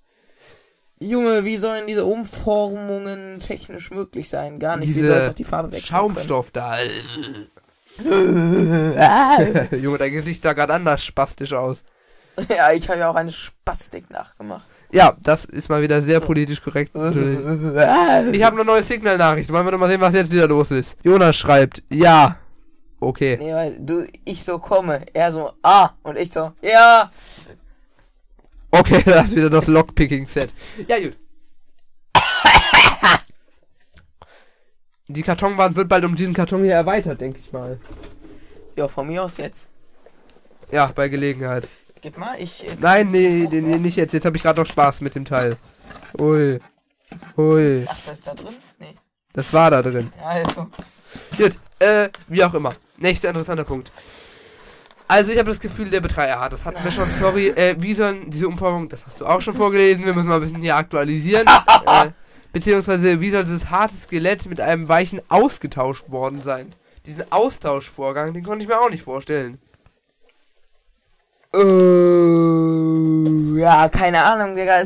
[0.99, 4.59] Junge, wie sollen diese Umformungen technisch möglich sein?
[4.59, 4.89] Gar nicht.
[4.89, 6.78] wie Diese soll es auch die Farbe wechseln Schaumstoff da.
[6.78, 7.47] können?
[7.54, 7.54] Ah.
[9.81, 11.83] Junge, dein Gesicht sah gerade anders spastisch aus.
[12.49, 14.65] ja, ich habe ja auch eine Spastik nachgemacht.
[14.91, 16.95] Ja, das ist mal wieder sehr politisch korrekt.
[16.95, 19.51] Ich habe eine neue Signal-Nachricht.
[19.51, 20.95] Wollen wir doch mal sehen, was jetzt wieder los ist.
[21.03, 22.37] Jonas schreibt, ja.
[22.99, 23.37] Okay.
[23.37, 27.11] Nee, weil du, ich so komme, er so, ah, und ich so, ja.
[28.71, 30.53] Okay, das ist wieder das Lockpicking-Set.
[30.87, 31.17] Ja, gut.
[35.07, 37.79] Die Kartonwand wird bald um diesen Karton hier erweitert, denke ich mal.
[38.75, 39.69] Ja, von mir aus jetzt.
[40.71, 41.67] Ja, bei Gelegenheit.
[42.01, 42.67] Gib mal, ich.
[42.67, 44.13] äh, Nein, nee, nee, nee nicht jetzt.
[44.13, 45.57] Jetzt habe ich gerade noch Spaß mit dem Teil.
[46.19, 46.59] Ui.
[47.37, 47.85] Ui.
[47.87, 48.55] Ach, das ist da drin?
[48.79, 48.95] Nee.
[49.33, 50.11] Das war da drin.
[50.19, 50.67] Ja, jetzt so.
[51.37, 52.73] Gut, äh, wie auch immer.
[52.97, 53.91] Nächster interessanter Punkt.
[55.07, 57.93] Also ich habe das Gefühl, der Betreiber, ja, das hatten wir schon, sorry, äh, wie
[57.93, 60.75] sollen diese Umformung, das hast du auch schon vorgelesen, wir müssen mal ein bisschen hier
[60.75, 61.45] aktualisieren.
[61.85, 62.09] äh,
[62.55, 66.69] beziehungsweise, wie soll dieses harte Skelett mit einem weichen ausgetauscht worden sein?
[67.05, 69.59] Diesen Austauschvorgang, den konnte ich mir auch nicht vorstellen.
[71.53, 71.59] Äh,
[73.59, 74.79] ja, keine Ahnung, Digga.
[74.79, 74.85] Äh,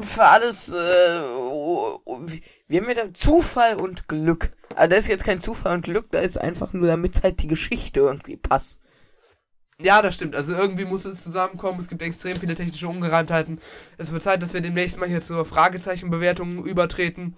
[0.00, 2.20] für alles, äh, oh, oh,
[2.68, 4.52] wir haben da Zufall und Glück.
[4.74, 7.48] Aber da ist jetzt kein Zufall und Glück, da ist einfach nur, damit halt die
[7.48, 8.80] Geschichte irgendwie passt.
[9.82, 10.36] Ja, das stimmt.
[10.36, 11.80] Also irgendwie muss es zusammenkommen.
[11.80, 13.58] Es gibt extrem viele technische Ungereimtheiten.
[13.96, 17.36] Es wird Zeit, dass wir demnächst mal hier zur Fragezeichenbewertung übertreten.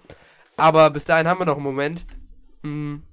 [0.57, 2.05] Aber bis dahin haben wir noch einen Moment.
[2.63, 3.03] Hm.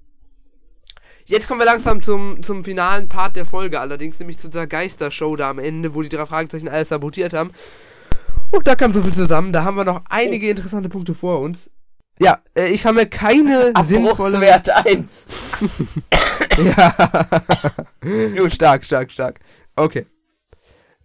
[1.27, 5.37] Jetzt kommen wir langsam zum, zum finalen Part der Folge, allerdings nämlich zu dieser Geistershow
[5.37, 7.53] da am Ende, wo die drei Fragezeichen alles sabotiert haben.
[8.51, 9.53] Und da kam so viel zusammen.
[9.53, 11.71] Da haben wir noch einige interessante Punkte vor uns.
[12.21, 14.37] Ja, äh, ich habe mir keine sinnvolle...
[14.37, 15.27] Abbruchswert 1.
[16.59, 16.95] Ja.
[18.51, 19.41] Stark, stark, stark.
[19.77, 20.07] Okay.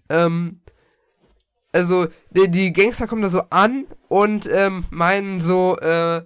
[0.09, 0.61] Ähm,
[1.71, 6.23] also, die, die Gangster kommen da so an und ähm, meinen so, äh,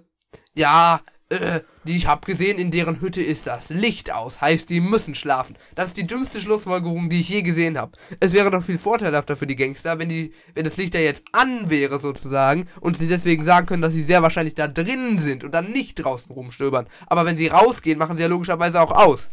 [0.54, 1.00] ja,
[1.30, 4.40] äh, die ich hab gesehen, in deren Hütte ist das Licht aus.
[4.40, 5.56] Heißt, die müssen schlafen.
[5.74, 7.92] Das ist die dümmste Schlussfolgerung, die ich je gesehen habe.
[8.18, 11.24] Es wäre doch viel vorteilhafter für die Gangster, wenn die, wenn das Licht ja jetzt
[11.32, 15.44] an wäre sozusagen und sie deswegen sagen können, dass sie sehr wahrscheinlich da drin sind
[15.44, 16.88] und dann nicht draußen rumstöbern.
[17.06, 19.28] Aber wenn sie rausgehen, machen sie ja logischerweise auch aus.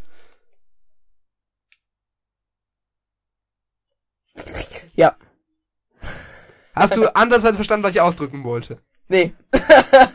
[4.93, 5.15] Ja.
[6.75, 8.79] Hast du andersweise verstanden, was ich ausdrücken wollte?
[9.09, 9.33] Nee.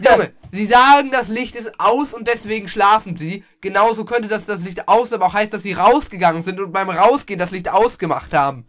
[0.08, 3.44] Junge, sie sagen, das Licht ist aus und deswegen schlafen sie.
[3.60, 6.90] Genauso könnte das das Licht aus, aber auch heißt, dass sie rausgegangen sind und beim
[6.90, 8.66] Rausgehen das Licht ausgemacht haben.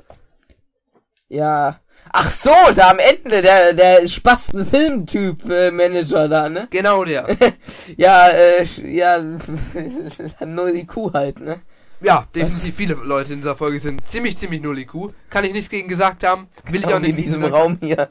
[1.29, 1.79] Ja.
[2.11, 6.67] Ach so, da am Ende, der, der Spasten-Filmtyp, äh, Manager da, ne?
[6.69, 7.27] Genau der.
[7.97, 9.19] Ja, äh, ja,
[10.45, 11.61] nur die Kuh halt, ne?
[12.01, 15.13] Ja, definitiv viele Leute in dieser Folge sind ziemlich, ziemlich null IQ.
[15.29, 16.47] Kann ich nichts gegen gesagt haben.
[16.69, 17.53] Will ich auch in nicht diesem sagen.
[17.53, 18.09] Raum hier.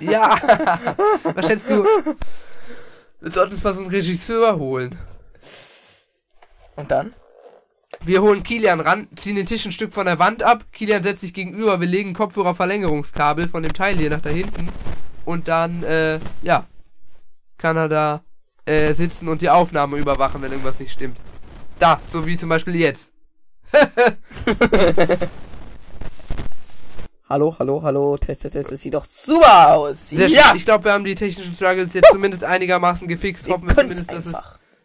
[0.00, 0.38] Ja.
[1.22, 1.84] Was schätzt du?
[3.20, 4.96] Wir sollten uns mal so einen Regisseur holen.
[6.76, 7.14] Und dann?
[8.04, 10.64] Wir holen Kilian ran, ziehen den Tisch ein Stück von der Wand ab.
[10.72, 14.68] Kilian setzt sich gegenüber, wir legen Kopfhörer-Verlängerungskabel von dem Teil hier nach da hinten.
[15.24, 16.66] Und dann, äh, ja,
[17.58, 18.22] kann er da
[18.66, 21.16] äh, sitzen und die Aufnahme überwachen, wenn irgendwas nicht stimmt.
[21.78, 23.12] Da, so wie zum Beispiel jetzt.
[27.28, 30.10] Hallo, hallo, hallo, Test, Test, Test, das sieht doch super aus.
[30.10, 30.56] Sehr ja, schön.
[30.58, 33.48] Ich glaube, wir haben die technischen Struggles jetzt zumindest einigermaßen gefixt.
[33.48, 34.34] Hoffen wir zumindest, dass es.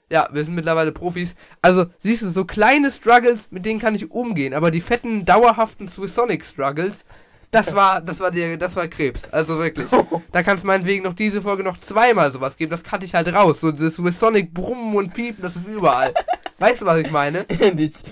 [0.09, 1.35] Ja, wir sind mittlerweile Profis.
[1.61, 5.87] Also, siehst du, so kleine Struggles, mit denen kann ich umgehen, aber die fetten, dauerhaften
[5.87, 7.05] Swisonic Struggles,
[7.52, 9.26] das war, das war der, das war Krebs.
[9.32, 9.88] Also wirklich.
[10.32, 12.72] Da kannst meinetwegen noch diese Folge noch zweimal sowas geben.
[12.72, 13.62] Das cutte ich halt raus.
[13.62, 16.14] So das Swisonic Brummen und Piepen, das ist überall.
[16.60, 17.43] weißt du, was ich meine?
[17.49, 17.60] das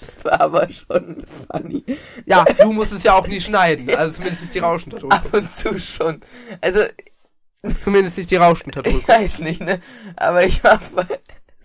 [0.00, 1.84] das war aber schon funny.
[2.24, 3.94] Ja, du musst es ja auch nie schneiden.
[3.96, 5.16] Also zumindest nicht die Rauschen da drüber.
[5.16, 6.20] Ab und zu schon.
[6.60, 6.84] Also,
[7.74, 8.98] Zumindest nicht die Rauschen da drüber.
[8.98, 9.80] ich weiß nicht, ne?
[10.16, 10.84] Aber ich habe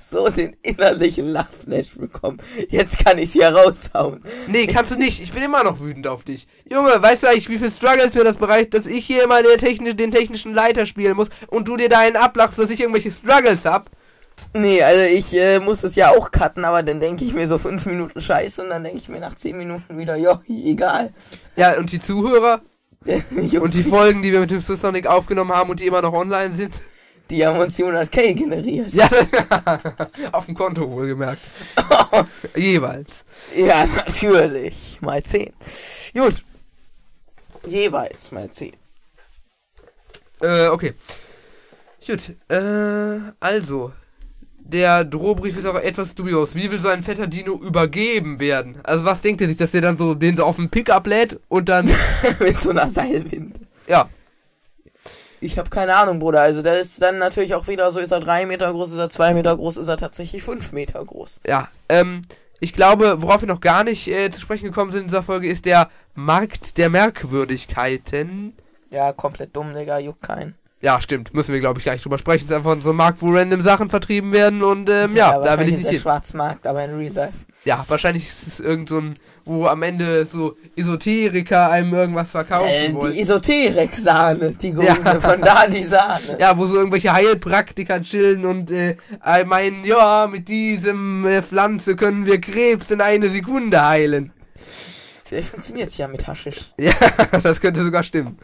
[0.02, 2.41] so den innerlichen Lachflash bekommen.
[2.70, 4.24] Jetzt kann ich's hier raushauen.
[4.47, 5.22] Nee, kannst du nicht.
[5.22, 6.47] Ich bin immer noch wütend auf dich.
[6.70, 9.58] Junge, weißt du eigentlich, wie viel Struggles mir das bereicht, dass ich hier immer der
[9.58, 13.12] technisch, den technischen Leiter spielen muss und du dir da einen ablachst, dass ich irgendwelche
[13.12, 13.89] Struggles hab?
[14.54, 17.58] Nee, also ich äh, muss es ja auch cutten, aber dann denke ich mir so
[17.58, 21.14] fünf Minuten Scheiße und dann denke ich mir nach zehn Minuten wieder, ja, egal.
[21.56, 22.62] Ja, und die Zuhörer
[23.52, 26.14] Jo, und die Folgen, die wir mit dem Sonic aufgenommen haben und die immer noch
[26.14, 26.82] online sind.
[27.32, 28.94] Die haben uns 100k generiert.
[28.94, 29.10] Ja,
[30.32, 31.42] auf dem Konto wohlgemerkt.
[32.56, 33.26] Jeweils.
[33.56, 35.00] Ja, natürlich.
[35.02, 35.52] Mal 10.
[36.14, 36.44] Gut.
[37.66, 38.74] Jeweils mal 10.
[40.42, 40.94] Äh, okay.
[42.06, 43.94] Gut, äh, also.
[44.58, 46.56] der Drohbrief ist auch etwas dubios.
[46.56, 48.80] Wie will so ein fetter Dino übergeben werden?
[48.84, 51.40] Also was denkt ihr sich, dass der dann so den so auf den Pickup lädt
[51.48, 51.86] und dann
[52.40, 53.60] Mit so einer Seilwinde.
[53.88, 54.10] ja
[55.42, 56.42] Ich habe keine Ahnung, Bruder.
[56.42, 59.10] Also der ist dann natürlich auch wieder so, ist er drei Meter groß, ist er
[59.10, 61.42] zwei Meter groß, ist er tatsächlich fünf Meter groß.
[61.46, 62.22] ja ähm
[62.64, 65.50] ich glaube, worauf wir noch gar nicht äh, zu sprechen gekommen sind in dieser Folge,
[65.50, 68.56] ist der Markt der Merkwürdigkeiten.
[68.92, 70.54] Ja, komplett dumm, Digga, juckt keinen.
[70.80, 71.34] Ja, stimmt.
[71.34, 72.46] Müssen wir, glaube ich, gleich drüber sprechen.
[72.46, 75.58] Es ist einfach so ein Markt, wo random Sachen vertrieben werden und ähm, ja, da
[75.58, 76.02] will ich ist nicht der hin.
[76.02, 77.39] Schwarzmarkt, aber in Real Life.
[77.66, 79.16] Ja, wahrscheinlich ist es irgend so ein,
[79.46, 83.12] wo am Ende so Esoteriker einem irgendwas verkaufen Äh, wollen.
[83.14, 84.94] die Esoterik-Sahne, die Ja.
[84.96, 86.38] goldene, von da die Sahne.
[86.39, 91.96] Ja, wo so irgendwelche Heilpraktiker chillen und äh, äh, meinen, ja, mit diesem äh, Pflanze
[91.96, 94.32] können wir Krebs in eine Sekunde heilen.
[95.26, 96.72] Vielleicht funktioniert's ja mit Haschisch.
[96.80, 96.94] Ja,
[97.42, 98.38] das könnte sogar stimmen.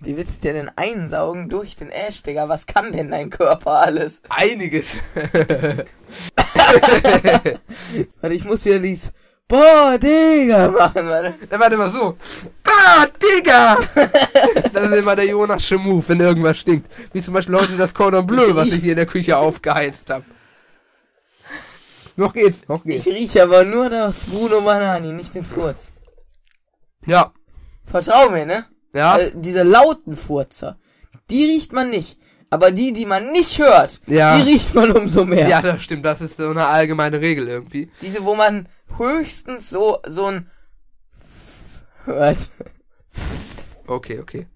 [0.00, 2.48] Wie willst du dir denn einsaugen durch den Ash, Digga?
[2.48, 4.22] Was kann denn dein Körper alles?
[4.28, 4.98] Einiges.
[8.20, 9.10] Warte, ich muss wieder dies
[9.48, 11.34] Boah, Digga machen, warte.
[11.48, 12.16] Dann warte mal so.
[12.64, 13.78] Ah, Digga!
[14.72, 16.90] das ist immer der Jonasche Move, wenn irgendwas stinkt.
[17.14, 20.24] Wie zum Beispiel heute das Cordon Bleu, was ich hier in der Küche aufgeheizt habe.
[22.16, 23.06] Noch geht's, noch Ich geht's.
[23.06, 25.92] rieche aber nur das Bruno Banani, nicht den Furz.
[27.06, 27.32] Ja,
[27.86, 28.66] Vertrau mir, ne?
[28.92, 30.78] ja, Äh, diese lauten Furzer,
[31.30, 32.18] die riecht man nicht.
[32.50, 34.36] Aber die, die man nicht hört, Ja.
[34.38, 35.48] die riecht man umso mehr.
[35.48, 36.04] ja, das stimmt.
[36.04, 37.90] Das ist so eine allgemeine Regel irgendwie.
[38.00, 40.50] Diese, wo man höchstens so, so ein
[42.04, 42.48] hört.
[43.86, 44.46] Okay, okay.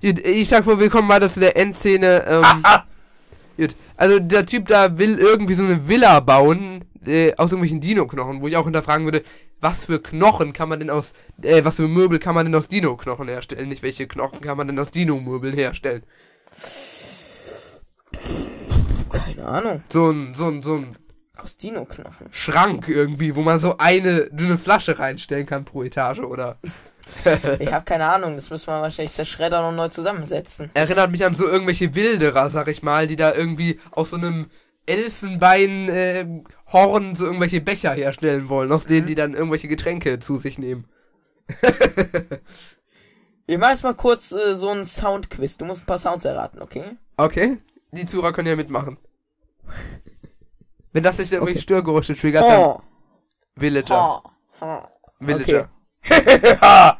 [0.00, 2.24] Gut, ich sag mal, wir kommen weiter zu der Endszene.
[2.26, 2.64] Ähm,
[3.58, 8.40] gut, also der Typ da will irgendwie so eine Villa bauen äh, aus irgendwelchen Dino-Knochen,
[8.40, 9.22] wo ich auch hinterfragen würde,
[9.60, 12.68] was für Knochen kann man denn aus, äh, was für Möbel kann man denn aus
[12.68, 13.68] Dino-Knochen herstellen?
[13.68, 16.02] Nicht welche Knochen kann man denn aus Dino-Möbeln herstellen?
[19.38, 19.82] Keine Ahnung.
[19.92, 20.96] So ein, so ein, so ein
[21.36, 22.26] Aus Dino-Knochen.
[22.32, 26.58] Schrank irgendwie, wo man so eine dünne Flasche reinstellen kann pro Etage oder.
[27.58, 30.70] Ich habe keine Ahnung, das müssen wir wahrscheinlich zerschreddern und neu zusammensetzen.
[30.74, 34.50] Erinnert mich an so irgendwelche Wilderer, sag ich mal, die da irgendwie aus so einem
[34.84, 36.26] Elfenbein äh,
[36.70, 40.84] Horn so irgendwelche Becher herstellen wollen, aus denen die dann irgendwelche Getränke zu sich nehmen.
[43.46, 45.56] Wir machen jetzt mal kurz äh, so einen Soundquiz.
[45.56, 46.84] Du musst ein paar Sounds erraten, okay?
[47.16, 47.56] Okay?
[47.92, 48.98] Die Zuhörer können ja mitmachen.
[50.92, 51.62] Wenn das nicht irgendwelche Okay.
[51.62, 52.80] Störgeräusche triggert, dann Oh,
[53.56, 54.22] Villager.
[54.24, 54.78] oh, oh.
[55.20, 55.68] Villager.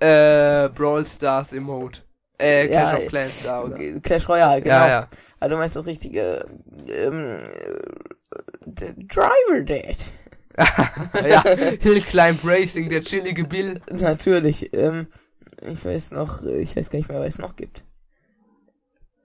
[0.00, 2.02] äh, Brawl Stars Emote.
[2.38, 3.74] Äh, Clash Ja, of Clans da, oder?
[3.74, 4.74] Okay, Clash Royale, genau.
[4.74, 5.08] Ja, ja.
[5.40, 6.44] Also du meinst das richtige
[6.86, 10.12] ähm, äh, Driver Date.
[11.26, 13.80] ja, Hill Climb Racing, der chillige Bill.
[13.90, 14.70] Natürlich.
[14.74, 15.06] Ähm,
[15.66, 17.84] ich weiß noch, äh, ich weiß gar nicht mehr, was es noch gibt.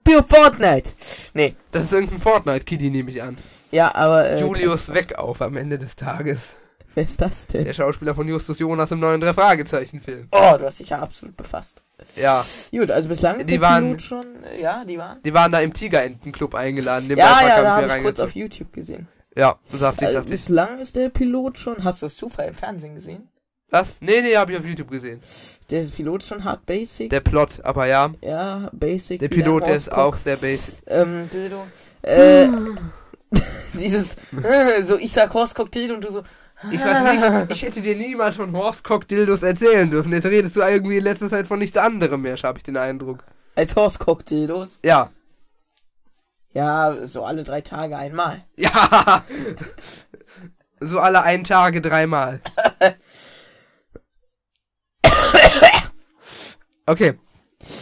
[0.04, 0.90] Pure Fortnite!
[1.34, 3.36] Nee, Das ist irgendein Fortnite-Kitty, nehme ich an.
[3.70, 4.28] ja, aber.
[4.30, 6.40] Äh, Julius weg auf am Ende des Tages.
[6.94, 7.64] Wer ist das denn?
[7.64, 10.28] Der Schauspieler von Justus Jonas im neuen Drei-Fragezeichen-Film.
[10.30, 11.82] Oh, du hast dich ja absolut befasst.
[12.16, 14.44] Ja, Gut, also bislang ist Die der waren- Pilot schon.
[14.44, 15.22] Äh, ja, die waren.
[15.22, 17.08] die waren da im Tigerentenclub eingeladen.
[17.08, 18.34] Den Ja, ja, da habe ich kurz auf.
[18.34, 19.08] YouTube gesehen.
[19.34, 20.32] Ja, saftig, Also, saftig.
[20.32, 21.82] bislang ist der Pilot schon.
[21.82, 23.28] Hast du das Zufall im Fernsehen gesehen?
[23.72, 24.02] Was?
[24.02, 25.20] Nee, nee, hab ich auf YouTube gesehen.
[25.70, 27.08] Der Pilot ist schon hart basic.
[27.08, 28.10] Der Plot, aber ja.
[28.20, 29.18] ja, basic.
[29.20, 30.82] Der ein Pilot, der ist auch sehr basic.
[30.86, 31.66] Ähm, Dildo.
[32.02, 32.48] Äh,
[33.72, 36.22] dieses, äh, so ich sag Horst Cocktail und du so,
[36.70, 40.12] Ich weiß nicht, ich hätte dir niemals von Horstcock Dildos erzählen dürfen.
[40.12, 43.24] Jetzt redest du irgendwie in letzter Zeit von nichts anderem mehr, habe ich den Eindruck.
[43.54, 44.80] als Horst Cocktaildos.
[44.84, 45.10] Ja.
[46.52, 48.44] Ja, so alle drei Tage einmal.
[48.56, 49.24] Ja.
[50.84, 52.40] So alle einen Tage dreimal.
[56.86, 57.14] Okay,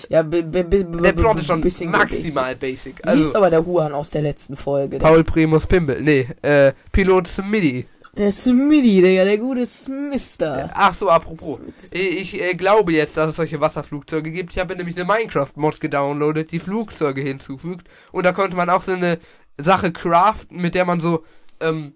[0.09, 3.01] Ja, der Plot ist schon bisschen maximal basic.
[3.03, 3.15] Basic.
[3.15, 4.99] Wie ist Also, aber der Huan aus der letzten Folge?
[4.99, 6.03] Der, Paul Primus Pimbel.
[6.03, 7.87] Nee, äh, Pilot Smitty.
[8.17, 10.71] der Smitty, Digga, der gute Smithstar.
[10.75, 11.61] Ach so, apropos.
[11.93, 14.53] Ich, ich äh, glaube jetzt, dass es solche Wasserflugzeuge gibt.
[14.53, 17.89] Ich habe nämlich eine Minecraft-Mod gedownloadet, die Flugzeuge hinzufügt.
[18.13, 19.19] Und da konnte man auch so eine
[19.59, 21.25] Sache craften, mit der man so
[21.61, 21.95] ähm,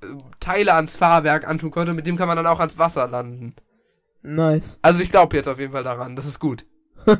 [0.00, 0.06] äh,
[0.40, 1.92] Teile ans Fahrwerk antun konnte.
[1.92, 3.54] Mit dem kann man dann auch ans Wasser landen.
[4.26, 4.76] Nice.
[4.82, 6.16] Also ich glaube jetzt auf jeden Fall daran.
[6.16, 6.64] Das ist gut.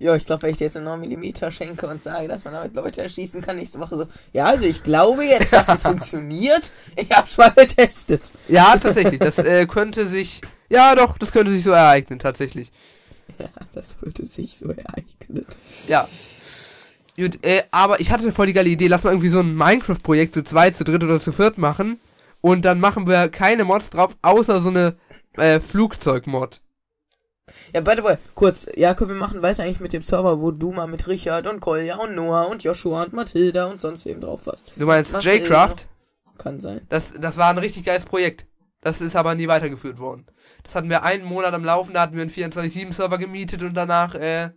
[0.00, 2.54] Ja, ich glaube, wenn ich dir jetzt einen 9 mm schenke und sage, dass man
[2.54, 6.70] damit Leute erschießen kann, nächste Woche so, ja, also ich glaube jetzt, dass es funktioniert.
[6.94, 8.22] Ich hab's mal getestet.
[8.46, 9.18] Ja, tatsächlich.
[9.18, 10.40] Das äh, könnte sich.
[10.68, 12.70] Ja, doch, das könnte sich so ereignen, tatsächlich.
[13.38, 15.46] Ja, das würde sich so ereignen.
[15.88, 16.08] Ja.
[17.16, 18.86] Gut, äh, aber ich hatte voll die geile Idee.
[18.86, 21.98] Lass mal irgendwie so ein Minecraft-Projekt zu zweit, zu dritt oder zu viert machen.
[22.40, 24.96] Und dann machen wir keine Mods drauf, außer so eine
[25.38, 26.60] äh, Flugzeug-Mod.
[27.74, 30.50] Ja, by the way, kurz, ja, können wir machen, weiß eigentlich mit dem Server, wo
[30.50, 34.20] du mal mit Richard und Kolja und Noah und Joshua und Mathilda und sonst wem
[34.20, 34.72] drauf warst.
[34.76, 35.86] Du meinst Was J-Craft?
[36.36, 36.82] Kann sein.
[36.88, 38.46] Das, das war ein richtig geiles Projekt.
[38.80, 40.26] Das ist aber nie weitergeführt worden.
[40.62, 44.14] Das hatten wir einen Monat am Laufen, da hatten wir einen 24-7-Server gemietet und danach,
[44.14, 44.50] äh,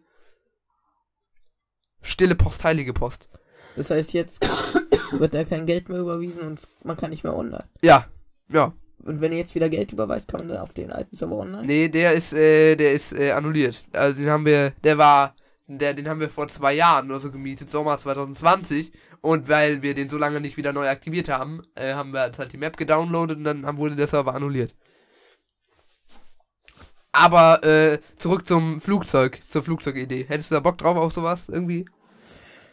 [2.02, 3.30] stille Post, heilige Post.
[3.76, 4.48] Das heißt, jetzt
[5.12, 7.66] wird da kein Geld mehr überwiesen und man kann nicht mehr online.
[7.82, 8.06] Ja,
[8.50, 8.74] ja.
[9.04, 11.66] Und wenn ihr jetzt wieder Geld überweist, kann man dann auf den alten Server online?
[11.66, 13.86] Nee, der ist, äh, der ist äh, annulliert.
[13.94, 15.36] Also den haben wir, der war,
[15.68, 18.92] der, den haben wir vor zwei Jahren oder so gemietet, Sommer 2020.
[19.22, 22.40] Und weil wir den so lange nicht wieder neu aktiviert haben, äh, haben wir jetzt
[22.40, 24.76] halt die Map gedownloadet und dann wurde der Server annulliert.
[27.12, 30.26] Aber äh, zurück zum Flugzeug, zur Flugzeugidee.
[30.28, 31.86] Hättest du da Bock drauf auf sowas irgendwie?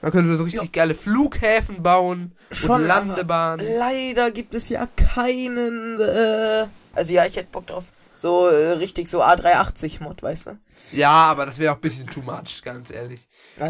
[0.01, 3.67] Können wir so richtig geile Flughäfen bauen Schon, und Landebahnen.
[3.79, 7.87] Leider gibt es ja keinen, äh, also ja, ich hätte Bock drauf.
[8.15, 10.59] So äh, richtig so A380-Mod, weißt du?
[10.93, 13.21] Ja, aber das wäre auch ein bisschen too much, ganz ehrlich.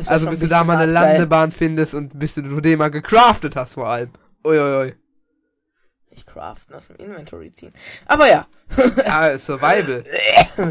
[0.07, 1.13] Also bis du da mal eine hart geil.
[1.13, 4.11] Landebahn findest und bis du den mal gecraftet hast vor allem.
[4.45, 4.95] Uiuiui.
[6.11, 7.73] Nicht craften, aus dem Inventory ziehen.
[8.07, 8.47] Aber ja,
[9.07, 10.05] Ja, Survival.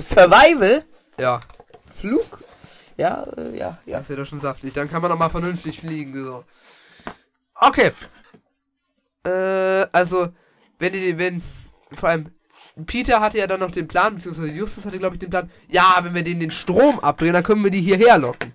[0.02, 0.84] Survival,
[1.20, 1.40] Ja,
[1.90, 2.44] Flug,
[2.98, 4.00] ja, äh, ja, ja.
[4.00, 4.74] das wäre doch schon saftig.
[4.74, 6.44] Dann kann man auch mal vernünftig fliegen, so.
[7.56, 7.92] Okay.
[9.26, 10.30] Äh, also,
[10.80, 11.42] wenn die, wenn,
[11.94, 12.32] vor allem,
[12.86, 15.98] Peter hatte ja dann noch den Plan, beziehungsweise Justus hatte, glaube ich, den Plan, ja,
[16.02, 18.54] wenn wir denen den Strom abdrehen, dann können wir die hierher locken.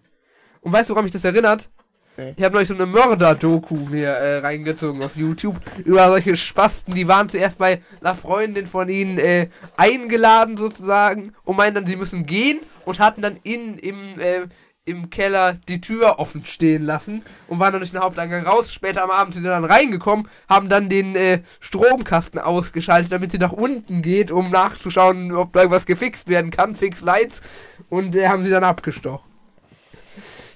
[0.60, 1.68] Und weißt du, woran mich das erinnert?
[2.16, 7.08] Ich habe neulich so eine Mörder-Doku mir äh, reingezogen auf YouTube über solche Spasten, die
[7.08, 12.26] waren zuerst bei einer Freundin von ihnen äh, eingeladen sozusagen und meinen dann, sie müssen
[12.26, 14.46] gehen und hatten dann in im äh,
[14.84, 18.72] im Keller die Tür offen stehen lassen und waren dann durch den Haupteingang raus.
[18.72, 23.38] Später am Abend sind sie dann reingekommen, haben dann den äh, Stromkasten ausgeschaltet, damit sie
[23.38, 26.74] nach unten geht, um nachzuschauen, ob da irgendwas gefixt werden kann.
[26.74, 27.42] Fix Lights.
[27.88, 29.31] Und äh, haben sie dann abgestochen.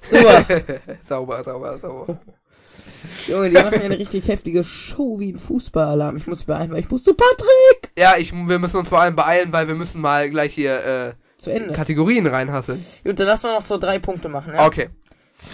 [0.09, 0.45] Super.
[1.03, 2.19] sauber, sauber, sauber.
[3.27, 6.17] Junge, die machen ja eine richtig heftige Show wie ein Fußballalarm.
[6.17, 7.91] Ich muss beeilen, weil ich muss zu Patrick.
[7.97, 11.13] Ja, ich, wir müssen uns vor allem beeilen, weil wir müssen mal gleich hier äh,
[11.37, 11.73] Zu Ende.
[11.73, 12.83] Kategorien reinhasseln.
[13.03, 14.65] Gut, dann lass uns noch so drei Punkte machen, ja?
[14.65, 14.89] Okay.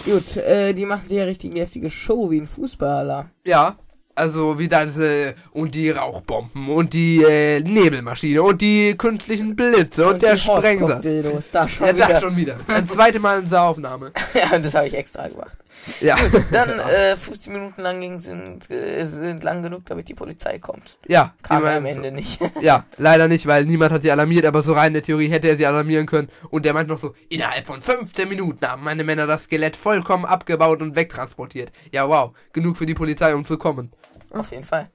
[0.04, 3.30] Gut, äh, die machen sich ja richtig eine heftige Show wie ein Fußballalarm.
[3.44, 3.76] Ja,
[4.14, 10.06] also wie das, äh, und die Rauchbomben und die äh, Nebelmaschine und die künstlichen Blitze
[10.06, 11.50] und, der die Sprengsatz.
[11.50, 12.08] Da schon Ja, wieder.
[12.08, 12.56] das schon wieder.
[12.68, 14.12] Ein zweites Mal in der Aufnahme.
[14.34, 15.58] ja, das habe ich extra gemacht.
[16.00, 16.16] Ja.
[16.50, 20.98] Dann äh, 15 Minuten lang ging, sind, äh, sind lang genug, damit die Polizei kommt.
[21.06, 21.88] Ja, Kam er am so.
[21.88, 22.40] Ende nicht.
[22.60, 25.48] Ja, leider nicht, weil niemand hat sie alarmiert, aber so rein in der Theorie hätte
[25.48, 26.28] er sie alarmieren können.
[26.50, 30.24] Und der meint noch so, innerhalb von 15 Minuten haben meine Männer das Skelett vollkommen
[30.24, 31.72] abgebaut und wegtransportiert.
[31.92, 32.32] Ja, wow.
[32.52, 33.92] Genug für die Polizei, um zu kommen.
[34.30, 34.90] Auf jeden Fall.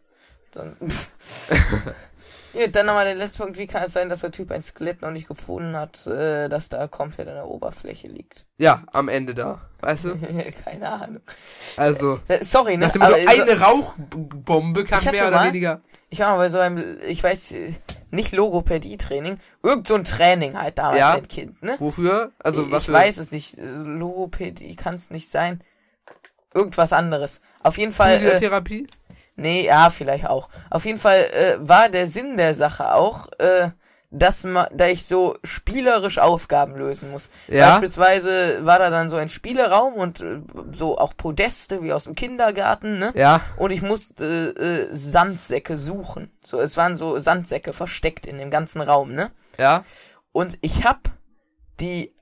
[0.52, 0.76] Dann,
[2.54, 3.58] ja, dann nochmal der letzte Punkt.
[3.58, 6.70] Wie kann es sein, dass der Typ ein Skelett noch nicht gefunden hat, äh, das
[6.70, 8.46] da komplett an der Oberfläche liegt?
[8.58, 9.62] Ja, am Ende da.
[9.82, 10.18] Weißt du?
[10.66, 11.22] Keine Ahnung.
[11.78, 12.88] Also, Äh, Sorry, ne?
[12.88, 15.82] nach dem Motto, aber, eine Rauchbombe kann Ich mehr oder mal- weniger.
[16.12, 17.74] Ich war mal bei so einem, ich weiß, äh,
[18.10, 21.12] nicht Logopädie-Training, irgend so ein Training halt damals Ja.
[21.14, 21.76] als Kind, ne?
[21.78, 22.32] Wofür?
[22.40, 23.60] Also, ich was für- weiß es nicht.
[23.60, 25.64] Äh, Logopädie kann es nicht sein.
[26.52, 27.42] Irgendwas anderes.
[27.62, 28.14] Auf jeden Fall.
[28.14, 28.88] Äh, Physiotherapie?
[29.40, 30.50] Nee, ja, vielleicht auch.
[30.70, 33.70] Auf jeden Fall äh, war der Sinn der Sache auch, äh,
[34.12, 37.30] dass ma, da ich so spielerisch Aufgaben lösen muss.
[37.48, 37.72] Ja.
[37.72, 42.16] Beispielsweise war da dann so ein Spieleraum und äh, so auch Podeste wie aus dem
[42.16, 43.12] Kindergarten, ne?
[43.16, 43.42] Ja.
[43.58, 46.32] Und ich musste äh, Sandsäcke suchen.
[46.44, 49.32] So, es waren so Sandsäcke versteckt in dem ganzen Raum, ne?
[49.58, 49.84] Ja.
[50.32, 51.12] Und ich hab
[51.80, 52.14] die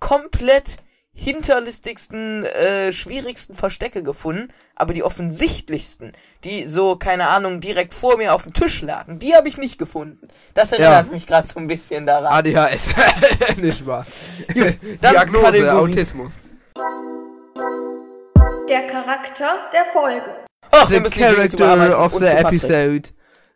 [0.00, 0.78] komplett
[1.14, 6.12] hinterlistigsten, äh, schwierigsten Verstecke gefunden, aber die offensichtlichsten,
[6.44, 9.78] die so, keine Ahnung, direkt vor mir auf dem Tisch lagen, die habe ich nicht
[9.78, 10.28] gefunden.
[10.54, 11.12] Das erinnert Ja.
[11.12, 12.32] mich gerade so ein bisschen daran.
[12.32, 12.88] ADHS.
[13.56, 14.06] Nicht wahr.
[15.00, 15.68] dann Diagnose, Kategorie.
[15.92, 16.32] Autismus.
[18.68, 20.30] Der Charakter der Folge.
[20.70, 22.62] Ach, The wir müssen die character of und the Patrick.
[22.64, 23.02] episode.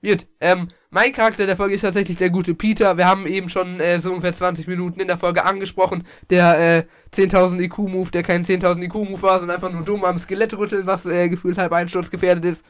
[0.04, 2.96] Gut, ähm, mein Charakter der Folge ist tatsächlich der gute Peter.
[2.96, 6.04] Wir haben eben schon äh, so ungefähr 20 Minuten in der Folge angesprochen.
[6.30, 6.84] Der äh,
[7.14, 11.06] 10.000 IQ-Move, der kein 10.000 IQ-Move war, sondern einfach nur dumm am Skelett rütteln, was
[11.06, 12.64] äh, gefühlt halb einsturzgefährdet ist.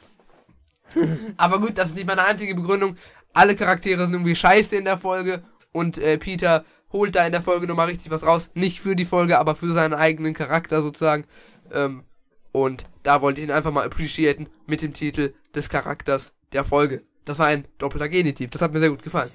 [1.37, 2.97] Aber gut, das ist nicht meine einzige Begründung.
[3.33, 5.43] Alle Charaktere sind irgendwie scheiße in der Folge
[5.73, 8.51] und äh, Peter holt da in der Folge nochmal richtig was raus.
[8.55, 11.25] Nicht für die Folge, aber für seinen eigenen Charakter sozusagen.
[11.73, 12.05] Ähm,
[12.53, 17.03] und da wollte ich ihn einfach mal appreciaten mit dem Titel des Charakters der Folge.
[17.27, 18.51] Das war ein doppelter Genitiv.
[18.51, 19.31] Das hat mir sehr gut gefallen.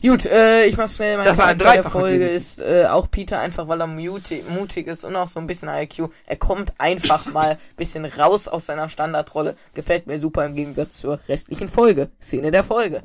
[0.00, 1.16] Gut, äh, ich mach's schnell.
[1.16, 2.36] Mein Das war ein der Folge Genitiv.
[2.36, 5.68] ist äh, auch Peter, einfach weil er mutig, mutig ist und auch so ein bisschen
[5.68, 6.10] IQ.
[6.26, 9.56] Er kommt einfach mal ein bisschen raus aus seiner Standardrolle.
[9.74, 12.10] Gefällt mir super im Gegensatz zur restlichen Folge.
[12.20, 13.02] Szene der Folge.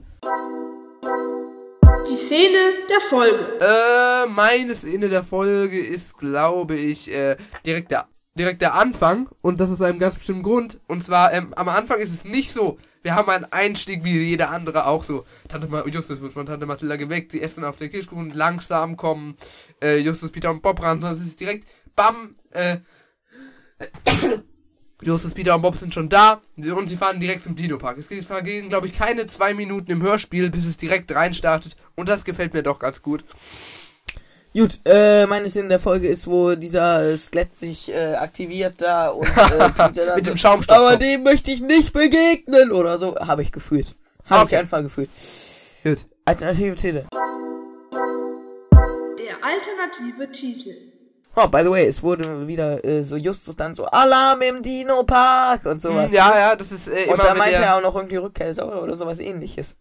[2.10, 2.58] Die Szene
[2.90, 3.60] der Folge.
[3.60, 9.28] Äh, meine Szene der Folge ist, glaube ich, äh, direkt der, direkt der Anfang.
[9.42, 10.80] Und das aus einem ganz bestimmten Grund.
[10.88, 12.78] Und zwar, ähm, am Anfang ist es nicht so.
[13.08, 15.24] Wir haben einen Einstieg wie jeder andere auch so.
[15.48, 19.38] Tante Ma Justus wird von Tante Mathilda geweckt, sie essen auf der Kirschkuchen, langsam kommen
[19.82, 21.02] äh, Justus, Peter und Bob ran.
[21.04, 22.80] Es ist direkt, bam, äh,
[25.02, 27.98] Justus, Peter und Bob sind schon da und sie fahren direkt zum Dino-Park.
[27.98, 31.78] Es vergehen, glaube ich, keine zwei Minuten im Hörspiel, bis es direkt reinstartet.
[31.96, 33.24] Und das gefällt mir doch ganz gut.
[34.58, 39.10] Gut, äh, meine Szene der Folge ist, wo dieser äh, Skelett sich äh, aktiviert da
[39.10, 40.78] und äh, Mit dem Schaumstoff.
[40.78, 43.16] Aber dem möchte ich nicht begegnen oder so.
[43.18, 43.96] Habe ich gefühlt.
[44.28, 44.56] Habe Okay.
[44.56, 45.10] ich einfach gefühlt.
[45.84, 46.06] Gut.
[46.26, 47.04] Alternative Titel.
[49.20, 50.74] Der alternative Titel.
[51.36, 55.04] Oh, by the way, es wurde wieder äh, so Justus dann so Alarm im Dino
[55.04, 56.08] Park und sowas.
[56.08, 58.16] Hm, Ja, ja, das ist äh, Und immer, da wenn meinte er auch noch irgendwie
[58.16, 59.76] Rückkehr oder sowas ähnliches.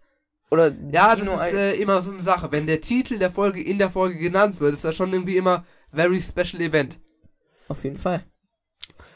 [0.50, 2.50] Oder Ja, das ist äh, immer so eine Sache.
[2.52, 5.64] Wenn der Titel der Folge in der Folge genannt wird, ist das schon irgendwie immer
[5.92, 6.98] very special event.
[7.68, 8.24] auf jeden Fall.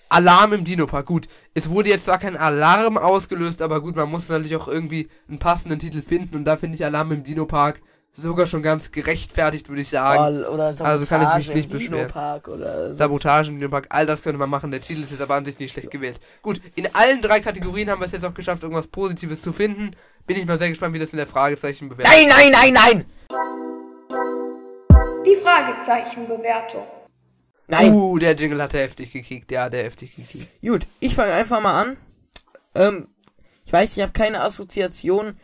[0.08, 1.06] Alarm im Dino-Park.
[1.06, 5.08] Gut, es wurde jetzt zwar kein Alarm ausgelöst, aber gut, man muss natürlich auch irgendwie
[5.28, 7.80] einen passenden Titel finden und da finde ich Alarm im Dino-Park
[8.20, 10.44] sogar schon ganz gerechtfertigt, würde ich sagen.
[10.46, 12.10] Oh, oder Sabotage also kann ich mich nicht beschweren.
[12.46, 12.94] Oder.
[12.94, 14.70] Sabotage im Dino-Park, all das könnte man machen.
[14.70, 16.20] Der Titel ist jetzt aber an sich nicht schlecht gewählt.
[16.42, 19.90] Gut, in allen drei Kategorien haben wir es jetzt auch geschafft, irgendwas Positives zu finden.
[20.26, 22.12] Bin ich mal sehr gespannt, wie das in der Fragezeichen bewertet.
[22.12, 23.04] Nein, nein, nein, nein!
[25.26, 26.86] Die Fragezeichenbewertung.
[27.66, 27.92] Nein!
[27.92, 29.50] Uh, der Jingle hat heftig gekickt.
[29.50, 30.48] Ja, der heftig gekickt.
[30.62, 31.96] Gut, ich fange einfach mal an.
[32.74, 33.08] Ähm,
[33.64, 35.38] ich weiß, ich habe keine Assoziation.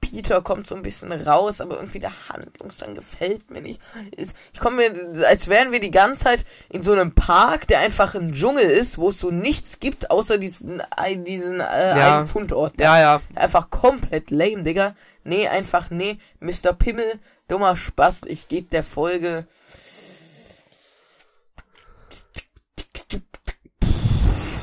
[0.00, 3.80] Peter kommt so ein bisschen raus, aber irgendwie der Handlungsstrang gefällt mir nicht.
[4.16, 8.14] Ich komme mir, als wären wir die ganze Zeit in so einem Park, der einfach
[8.14, 10.82] ein Dschungel ist, wo es so nichts gibt, außer diesen,
[11.26, 12.18] diesen äh, Ja.
[12.18, 12.80] einen Fundort.
[12.80, 13.20] Ja, ja.
[13.34, 14.94] Einfach komplett lame, Digga.
[15.24, 16.18] Nee, einfach nee.
[16.40, 16.72] Mr.
[16.72, 17.18] Pimmel,
[17.48, 18.22] dummer Spaß.
[18.26, 19.46] Ich gebe der Folge.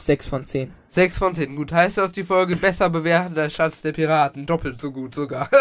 [0.01, 0.73] 6 von 10.
[0.93, 1.55] 6 von 10.
[1.55, 4.45] Gut, heißt das die Folge besser bewertet als Schatz der Piraten?
[4.45, 5.49] Doppelt so gut sogar.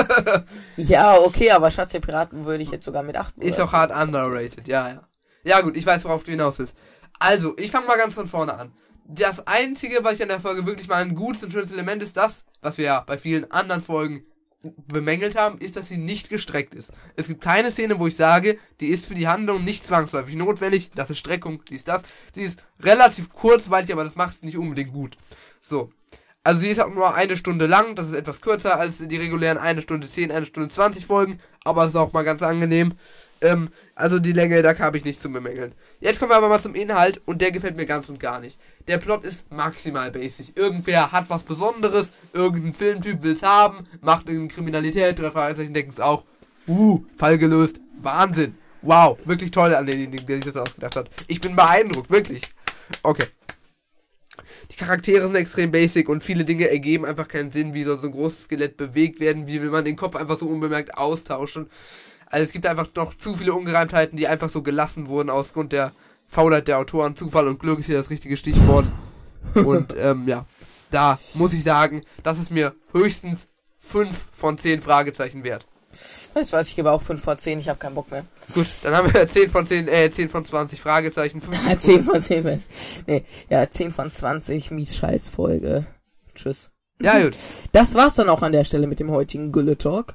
[0.77, 3.39] Ja, okay, aber Schatz der Piraten würde ich jetzt sogar mit 8.
[3.39, 5.03] Ist auch hart underrated, ja, ja.
[5.45, 6.77] Ja gut, ich weiß, worauf du hinaus willst.
[7.19, 8.73] Also, ich fange mal ganz von vorne an.
[9.05, 12.17] Das Einzige, was ich an der Folge wirklich mal ein gutes und schönes Element ist,
[12.17, 14.25] das, was wir ja bei vielen anderen Folgen
[14.87, 16.93] bemängelt haben, ist, dass sie nicht gestreckt ist.
[17.17, 20.91] Es gibt keine Szene, wo ich sage, die ist für die Handlung nicht zwangsläufig notwendig.
[20.95, 22.03] Das ist Streckung, die ist das.
[22.35, 25.17] Sie ist relativ kurzweilig, aber das macht es nicht unbedingt gut.
[25.61, 25.91] So.
[26.45, 29.59] Also sie ist auch nur eine Stunde lang, das ist etwas kürzer als die regulären
[29.59, 32.95] eine Stunde 10, eine Stunde 20 Folgen, aber es ist auch mal ganz angenehm.
[33.41, 33.71] Ähm,
[34.03, 35.75] also die Länge, da habe ich nichts zu bemängeln.
[36.01, 38.59] Jetzt kommen wir aber mal zum Inhalt und der gefällt mir ganz und gar nicht.
[38.89, 40.59] Der Plot ist maximal basic.
[40.59, 45.93] Irgendwer hat was Besonderes, irgendein Filmtyp will es haben, macht irgendeine Kriminalität, drei Fragezeichen denken
[45.93, 46.25] es auch.
[46.67, 47.79] Uh, Fall gelöst.
[48.01, 48.57] Wahnsinn.
[48.83, 51.11] Wow, wirklich toll an denjenigen, der sich das ausgedacht hat.
[51.29, 52.43] Ich bin beeindruckt, wirklich.
[53.05, 53.27] Okay.
[54.73, 58.09] Die Charaktere sind extrem basic und viele Dinge ergeben einfach keinen Sinn, wie soll so
[58.09, 61.69] ein großes Skelett bewegt werden, wie will man den Kopf einfach so unbemerkt austauschen.
[62.33, 65.71] Also es gibt einfach noch zu viele Ungereimtheiten, die einfach so gelassen wurden aus Grund
[65.73, 65.93] der
[66.29, 67.15] Faulheit der Autoren.
[67.15, 68.87] Zufall und Glück ist hier das richtige Stichwort.
[69.55, 70.47] Und ähm, ja,
[70.91, 75.67] da muss ich sagen, das ist mir höchstens 5 von 10 Fragezeichen wert.
[76.33, 78.25] Weißt du was, ich gebe auch 5 von 10, ich habe keinen Bock mehr.
[78.55, 81.43] Gut, dann haben wir 10 von 10, äh, 10 von 20 Fragezeichen.
[81.43, 82.63] 15 Ja, 10 von 10, man.
[83.07, 85.85] Nee, ja, 10 von 20, mies scheiß Folge.
[86.35, 86.71] Tschüss.
[86.99, 87.37] Ja, gut.
[87.73, 90.15] Das war's dann auch an der Stelle mit dem heutigen Gülle Talk.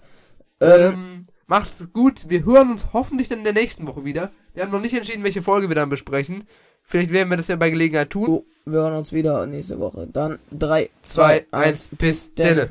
[0.60, 2.30] Ähm, Ähm, macht's gut.
[2.30, 4.32] Wir hören uns hoffentlich dann in der nächsten Woche wieder.
[4.54, 6.44] Wir haben noch nicht entschieden, welche Folge wir dann besprechen.
[6.84, 8.26] Vielleicht werden wir das ja bei Gelegenheit tun.
[8.26, 10.08] so, wir hören uns wieder nächste Woche.
[10.08, 11.90] Dann 3, 2, 2, 1, 1.
[11.98, 12.70] bis denne.